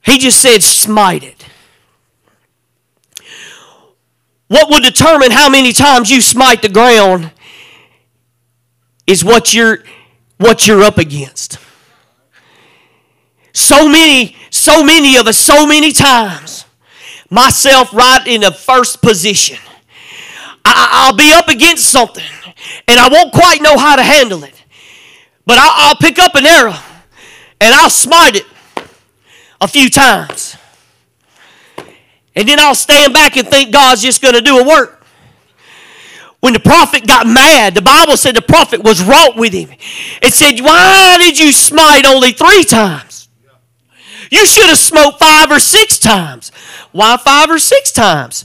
He 0.04 0.18
just 0.18 0.42
said, 0.42 0.62
smite 0.62 1.24
it. 1.24 1.46
What 4.48 4.68
will 4.68 4.80
determine 4.80 5.30
how 5.30 5.48
many 5.48 5.72
times 5.72 6.10
you 6.10 6.20
smite 6.20 6.60
the 6.60 6.68
ground 6.68 7.32
is 9.06 9.24
what 9.24 9.54
you're, 9.54 9.84
what 10.36 10.66
you're 10.66 10.82
up 10.82 10.98
against. 10.98 11.58
So 13.58 13.88
many, 13.88 14.36
so 14.50 14.84
many 14.84 15.16
of 15.16 15.26
us, 15.26 15.36
so 15.36 15.66
many 15.66 15.90
times, 15.90 16.64
myself 17.28 17.92
right 17.92 18.24
in 18.24 18.42
the 18.42 18.52
first 18.52 19.02
position. 19.02 19.58
I, 20.64 21.08
will 21.10 21.16
be 21.16 21.32
up 21.32 21.48
against 21.48 21.86
something 21.86 22.22
and 22.86 23.00
I 23.00 23.08
won't 23.08 23.32
quite 23.32 23.60
know 23.60 23.76
how 23.76 23.96
to 23.96 24.02
handle 24.04 24.44
it. 24.44 24.54
But 25.44 25.58
I'll, 25.58 25.88
I'll 25.88 25.96
pick 25.96 26.20
up 26.20 26.36
an 26.36 26.46
arrow 26.46 26.76
and 27.60 27.74
I'll 27.74 27.90
smite 27.90 28.36
it 28.36 28.46
a 29.60 29.66
few 29.66 29.90
times. 29.90 30.56
And 32.36 32.48
then 32.48 32.60
I'll 32.60 32.76
stand 32.76 33.12
back 33.12 33.36
and 33.36 33.48
think 33.48 33.72
God's 33.72 34.02
just 34.02 34.22
going 34.22 34.34
to 34.34 34.40
do 34.40 34.58
a 34.58 34.68
work. 34.68 35.04
When 36.38 36.52
the 36.52 36.60
prophet 36.60 37.08
got 37.08 37.26
mad, 37.26 37.74
the 37.74 37.82
Bible 37.82 38.16
said 38.16 38.36
the 38.36 38.42
prophet 38.42 38.84
was 38.84 39.02
wroth 39.02 39.34
with 39.34 39.52
him. 39.52 39.70
It 40.22 40.32
said, 40.32 40.60
Why 40.60 41.16
did 41.18 41.36
you 41.40 41.50
smite 41.50 42.06
only 42.06 42.30
three 42.30 42.62
times? 42.62 43.07
You 44.30 44.46
should 44.46 44.68
have 44.68 44.78
smoked 44.78 45.18
five 45.18 45.50
or 45.50 45.58
six 45.58 45.98
times. 45.98 46.50
Why 46.92 47.16
five 47.16 47.50
or 47.50 47.58
six 47.58 47.92
times? 47.92 48.44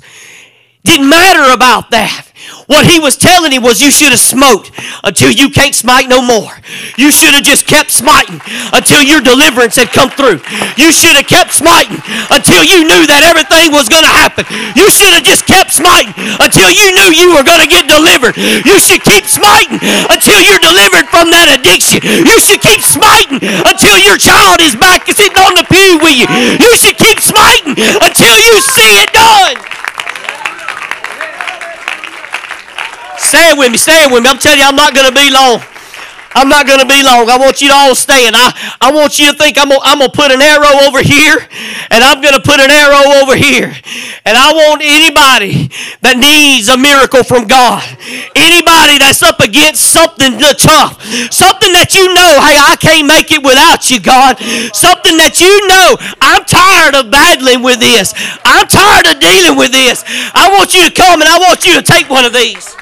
Didn't 0.83 1.09
matter 1.09 1.53
about 1.53 1.91
that. 1.91 2.27
What 2.67 2.87
he 2.87 2.99
was 2.99 3.17
telling 3.17 3.51
him 3.51 3.63
was 3.63 3.81
you 3.81 3.91
should 3.91 4.15
have 4.15 4.23
smoked 4.23 4.71
until 5.03 5.31
you 5.31 5.49
can't 5.49 5.75
smite 5.75 6.07
no 6.07 6.23
more. 6.23 6.51
You 6.97 7.11
should 7.11 7.35
have 7.35 7.43
just 7.43 7.67
kept 7.67 7.91
smiting 7.91 8.39
until 8.71 9.03
your 9.03 9.19
deliverance 9.19 9.75
had 9.75 9.91
come 9.91 10.09
through. 10.09 10.39
You 10.79 10.95
should 10.95 11.15
have 11.19 11.27
kept 11.27 11.51
smiting 11.51 11.99
until 12.31 12.63
you 12.63 12.87
knew 12.87 13.03
that 13.07 13.27
everything 13.27 13.75
was 13.75 13.91
going 13.91 14.07
to 14.07 14.15
happen. 14.15 14.47
You 14.79 14.87
should 14.87 15.11
have 15.11 15.27
just 15.27 15.43
kept 15.43 15.75
smiting 15.75 16.15
until 16.39 16.71
you 16.71 16.95
knew 16.95 17.11
you 17.11 17.35
were 17.35 17.43
going 17.43 17.61
to 17.61 17.69
get 17.69 17.91
delivered. 17.91 18.39
You 18.39 18.79
should 18.79 19.03
keep 19.03 19.27
smiting 19.27 19.79
until 20.07 20.39
you're 20.39 20.63
delivered 20.63 21.11
from 21.11 21.29
that 21.35 21.51
addiction. 21.51 21.99
You 22.03 22.39
should 22.39 22.63
keep 22.63 22.79
smiting 22.79 23.43
until 23.43 23.99
your 23.99 24.15
child 24.15 24.63
is 24.63 24.75
back 24.79 25.03
sitting 25.11 25.35
on 25.35 25.59
the 25.59 25.67
pew 25.67 25.99
with 25.99 26.15
you. 26.15 26.27
You 26.63 26.71
should 26.79 26.95
keep 26.95 27.19
smiting 27.19 27.75
until 27.75 28.35
you 28.39 28.55
see 28.63 29.03
it 29.03 29.11
done. 29.11 29.82
Say 33.23 33.49
it 33.51 33.57
with 33.57 33.71
me, 33.71 33.77
say 33.77 34.03
it 34.03 34.11
with 34.11 34.23
me. 34.23 34.29
I'm 34.29 34.37
telling 34.37 34.59
you, 34.59 34.65
I'm 34.65 34.75
not 34.75 34.93
going 34.93 35.07
to 35.07 35.15
be 35.15 35.31
long. 35.31 35.63
I'm 36.35 36.49
not 36.49 36.65
going 36.65 36.81
to 36.81 36.89
be 36.89 37.01
long. 37.05 37.29
I 37.29 37.37
want 37.37 37.61
you 37.61 37.69
to 37.69 37.77
all 37.77 37.95
stand. 37.95 38.33
I, 38.35 38.49
I 38.81 38.91
want 38.91 39.21
you 39.21 39.31
to 39.31 39.37
think 39.37 39.57
I'm 39.57 39.69
going 39.69 39.81
to 39.81 40.09
put 40.09 40.33
an 40.33 40.41
arrow 40.41 40.89
over 40.89 41.01
here 41.01 41.37
and 41.93 42.01
I'm 42.01 42.21
going 42.21 42.33
to 42.33 42.41
put 42.41 42.57
an 42.57 42.73
arrow 42.73 43.21
over 43.21 43.37
here. 43.37 43.69
And 44.25 44.33
I 44.33 44.49
want 44.53 44.81
anybody 44.81 45.69
that 46.01 46.17
needs 46.17 46.73
a 46.73 46.77
miracle 46.77 47.21
from 47.21 47.45
God, 47.45 47.85
anybody 48.33 48.97
that's 48.97 49.21
up 49.21 49.39
against 49.39 49.93
something 49.93 50.41
tough, 50.57 50.97
something 51.29 51.69
that 51.77 51.93
you 51.93 52.09
know, 52.17 52.31
hey, 52.41 52.57
I 52.57 52.75
can't 52.81 53.05
make 53.05 53.29
it 53.29 53.45
without 53.45 53.93
you, 53.93 54.01
God, 54.01 54.41
something 54.73 55.17
that 55.21 55.37
you 55.37 55.53
know, 55.69 56.01
I'm 56.17 56.41
tired 56.49 56.97
of 56.97 57.13
battling 57.13 57.61
with 57.61 57.77
this. 57.77 58.13
I'm 58.41 58.65
tired 58.65 59.05
of 59.05 59.21
dealing 59.21 59.53
with 59.53 59.69
this. 59.69 60.01
I 60.33 60.49
want 60.49 60.73
you 60.73 60.81
to 60.89 60.93
come 60.93 61.21
and 61.21 61.29
I 61.29 61.37
want 61.37 61.61
you 61.65 61.77
to 61.77 61.83
take 61.85 62.09
one 62.09 62.25
of 62.25 62.33
these. 62.33 62.73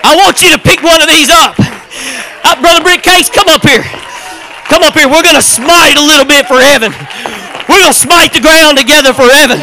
I 0.00 0.16
want 0.16 0.40
you 0.40 0.48
to 0.56 0.58
pick 0.58 0.80
one 0.80 1.04
of 1.04 1.08
these 1.08 1.28
up. 1.28 1.52
Uh, 2.40 2.56
Brother 2.64 2.80
Brick 2.80 3.04
Case, 3.04 3.28
come 3.28 3.52
up 3.52 3.60
here. 3.60 3.84
Come 4.72 4.82
up 4.82 4.96
here. 4.96 5.04
We're 5.04 5.20
going 5.22 5.36
to 5.36 5.44
smite 5.44 6.00
a 6.00 6.04
little 6.04 6.24
bit 6.24 6.48
for 6.48 6.56
heaven. 6.56 6.96
We're 7.68 7.84
going 7.84 7.92
to 7.92 7.98
smite 7.98 8.32
the 8.32 8.40
ground 8.40 8.78
together 8.80 9.12
for 9.12 9.28
heaven. 9.28 9.60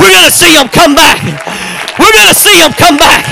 We're 0.00 0.14
going 0.14 0.24
to 0.24 0.32
see 0.32 0.56
them 0.56 0.72
come 0.72 0.96
back. 0.96 1.20
We're 1.98 2.14
going 2.14 2.30
to 2.30 2.38
see 2.38 2.56
them 2.62 2.72
come 2.74 2.96
back. 2.96 3.26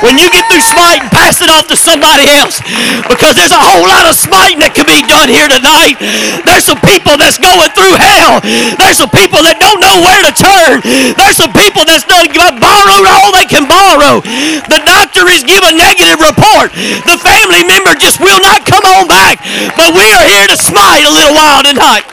When 0.00 0.16
you 0.16 0.30
get 0.30 0.46
through 0.48 0.64
smiting, 0.64 1.10
pass 1.10 1.42
it 1.42 1.50
off 1.50 1.66
to 1.68 1.76
somebody 1.76 2.30
else. 2.30 2.62
Because 3.10 3.36
there's 3.36 3.52
a 3.52 3.60
whole 3.60 3.84
lot 3.84 4.06
of 4.08 4.14
smiting 4.16 4.62
that 4.62 4.72
can 4.72 4.86
be 4.88 5.02
done 5.04 5.28
here 5.28 5.50
tonight. 5.50 5.98
There's 6.46 6.64
some 6.64 6.80
people 6.86 7.18
that's 7.18 7.36
going 7.36 7.70
through 7.74 7.94
hell. 7.98 8.40
There's 8.78 8.98
some 8.98 9.12
people 9.12 9.42
that 9.44 9.58
don't 9.58 9.82
know 9.82 10.00
where 10.00 10.22
to 10.24 10.32
turn. 10.32 10.80
There's 11.18 11.36
some 11.36 11.52
people 11.52 11.84
that's 11.84 12.06
done 12.06 12.30
borrowed 12.60 13.06
all 13.08 13.32
they 13.32 13.48
can 13.48 13.64
borrow. 13.66 14.20
The 14.68 14.80
doctor 14.84 15.26
is 15.30 15.42
giving 15.44 15.76
negative 15.76 16.20
report. 16.20 16.72
The 17.08 17.18
family 17.20 17.64
member 17.64 17.96
just 17.96 18.20
will 18.20 18.40
not 18.40 18.64
come 18.66 18.84
on 18.84 19.08
back. 19.08 19.40
But 19.76 19.94
we 19.96 20.06
are 20.12 20.24
here 20.24 20.46
to 20.48 20.56
smite 20.56 21.04
a 21.04 21.12
little 21.12 21.34
while 21.34 21.62
tonight. 21.64 22.04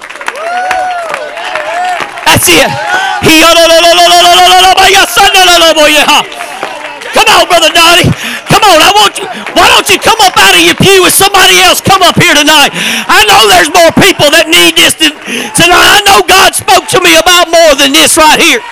That's 2.25 2.47
it. 2.47 2.91
Come 7.11 7.27
on, 7.27 7.43
Brother 7.51 7.71
Donnie. 7.75 8.07
Come 8.47 8.63
on. 8.63 8.79
I 8.79 8.91
want 8.95 9.19
you. 9.19 9.27
Why 9.51 9.67
don't 9.67 9.87
you 9.91 9.99
come 9.99 10.19
up 10.23 10.31
out 10.39 10.55
of 10.55 10.63
your 10.63 10.79
pew 10.79 11.03
with 11.03 11.11
somebody 11.11 11.59
else? 11.59 11.83
Come 11.83 11.99
up 11.99 12.15
here 12.15 12.31
tonight. 12.31 12.71
I 13.11 13.27
know 13.27 13.51
there's 13.51 13.67
more 13.67 13.91
people 13.99 14.31
that 14.31 14.47
need 14.47 14.79
this 14.79 14.95
tonight. 14.95 15.87
I 15.91 15.99
know 16.07 16.23
God 16.23 16.55
spoke 16.55 16.87
to 16.95 16.99
me 17.03 17.19
about 17.19 17.51
more 17.51 17.75
than 17.75 17.91
this 17.91 18.15
right 18.15 18.39
here. 18.39 18.63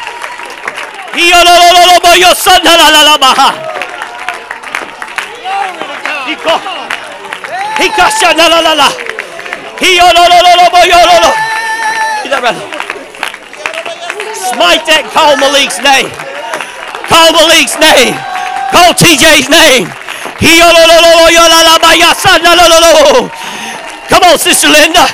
Smite 14.53 14.85
that 14.87 15.09
call 15.11 15.35
Malik's 15.39 15.79
name. 15.81 16.28
Call 17.09 17.33
Malik's 17.33 17.75
name. 17.81 18.15
Call 18.71 18.93
TJ's 18.93 19.49
name. 19.49 19.89
Come 24.09 24.23
on, 24.23 24.37
Sister 24.39 24.69
Linda. 24.69 25.05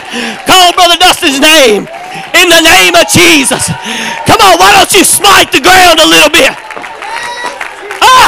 Call 0.45 0.71
Brother 0.73 0.97
Dustin's 0.97 1.39
name. 1.39 1.87
In 2.35 2.47
the 2.51 2.61
name 2.61 2.95
of 2.95 3.07
Jesus. 3.07 3.71
Come 4.27 4.41
on, 4.43 4.59
why 4.59 4.71
don't 4.75 4.91
you 4.93 5.03
smite 5.03 5.51
the 5.51 5.61
ground 5.63 5.99
a 5.99 6.07
little 6.07 6.29
bit? 6.29 6.51
Ah! 8.03 8.27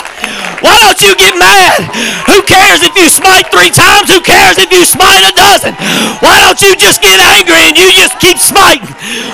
Why 0.60 0.80
don't 0.80 1.00
you 1.02 1.14
get 1.16 1.38
mad? 1.38 1.86
Who 2.32 2.42
cares 2.42 2.82
if 2.82 2.96
you 2.98 3.08
smite 3.10 3.52
three 3.52 3.70
times? 3.70 4.10
Who 4.10 4.20
cares 4.22 4.58
if 4.58 4.72
you 4.72 4.84
smite 4.86 5.24
a 5.28 5.34
dozen? 5.36 5.76
Why 6.20 6.42
don't 6.42 6.60
you 6.62 6.76
just 6.76 7.02
get 7.02 7.20
angry 7.20 7.62
and 7.68 7.78
you 7.78 7.92
just 7.94 8.20
keep 8.20 8.38
smiting? 8.40 8.90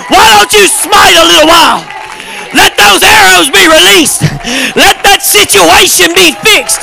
Why 0.10 0.26
don't 0.36 0.52
you 0.52 0.68
smite 0.68 1.16
a 1.16 1.26
little 1.26 1.48
while? 1.48 1.93
Let 2.54 2.78
those 2.78 3.02
arrows 3.04 3.50
be 3.50 3.66
released. 3.68 4.22
Let 4.78 5.02
that 5.04 5.22
situation 5.22 6.14
be 6.14 6.32
fixed. 6.46 6.82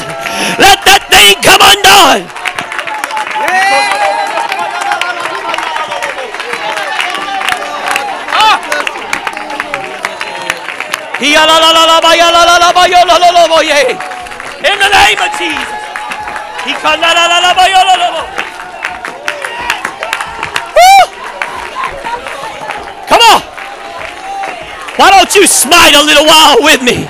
Let 0.59 0.83
that 0.85 1.07
thing 1.11 1.39
come 1.43 1.63
undone. 1.63 2.27
In 14.61 14.77
the 14.79 14.89
name 14.89 15.19
of 15.21 15.31
Jesus. 15.39 15.81
Come 23.09 23.21
on. 23.21 23.40
Why 25.01 25.09
don't 25.09 25.33
you 25.33 25.49
smite 25.49 25.97
a 25.97 26.05
little 26.05 26.29
while 26.29 26.61
with 26.61 26.85
me? 26.85 27.09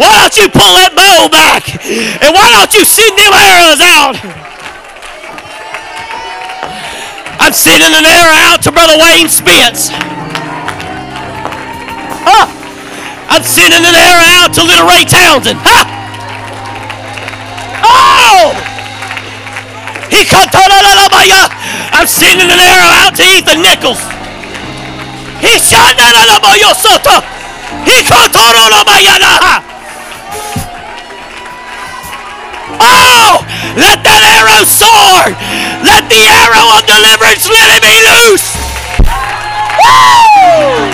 Why 0.00 0.08
don't 0.16 0.32
you 0.40 0.48
pull 0.48 0.72
that 0.80 0.96
bow 0.96 1.28
back? 1.28 1.68
And 2.24 2.32
why 2.32 2.48
don't 2.48 2.72
you 2.72 2.80
send 2.88 3.12
them 3.12 3.28
arrows 3.36 3.82
out? 3.84 4.16
I'm 7.36 7.52
sending 7.52 7.92
an 7.92 8.08
arrow 8.08 8.40
out 8.48 8.64
to 8.64 8.72
Brother 8.72 8.96
Wayne 8.96 9.28
Spence. 9.28 9.92
Huh? 12.24 12.48
I'm 13.28 13.44
sending 13.44 13.84
an 13.84 13.92
arrow 13.92 14.28
out 14.40 14.56
to 14.56 14.64
little 14.64 14.88
Ray 14.88 15.04
Townsend. 15.04 15.60
Huh? 15.60 15.84
Oh! 17.84 18.56
I'm 21.92 22.06
sending 22.06 22.48
an 22.48 22.60
arrow 22.60 22.92
out 23.04 23.16
to 23.16 23.24
Ethan 23.24 23.60
Nichols. 23.60 24.15
Oh, 32.78 33.40
let 33.76 34.04
that 34.04 34.22
arrow 34.36 34.64
soar. 34.64 35.32
Let 35.84 36.08
the 36.08 36.22
arrow 36.28 36.76
of 36.76 36.84
deliverance, 36.84 37.48
let 37.48 37.68
it 37.72 37.82
be 37.82 37.96
loose. 38.04 38.52
Woo! 39.80 40.85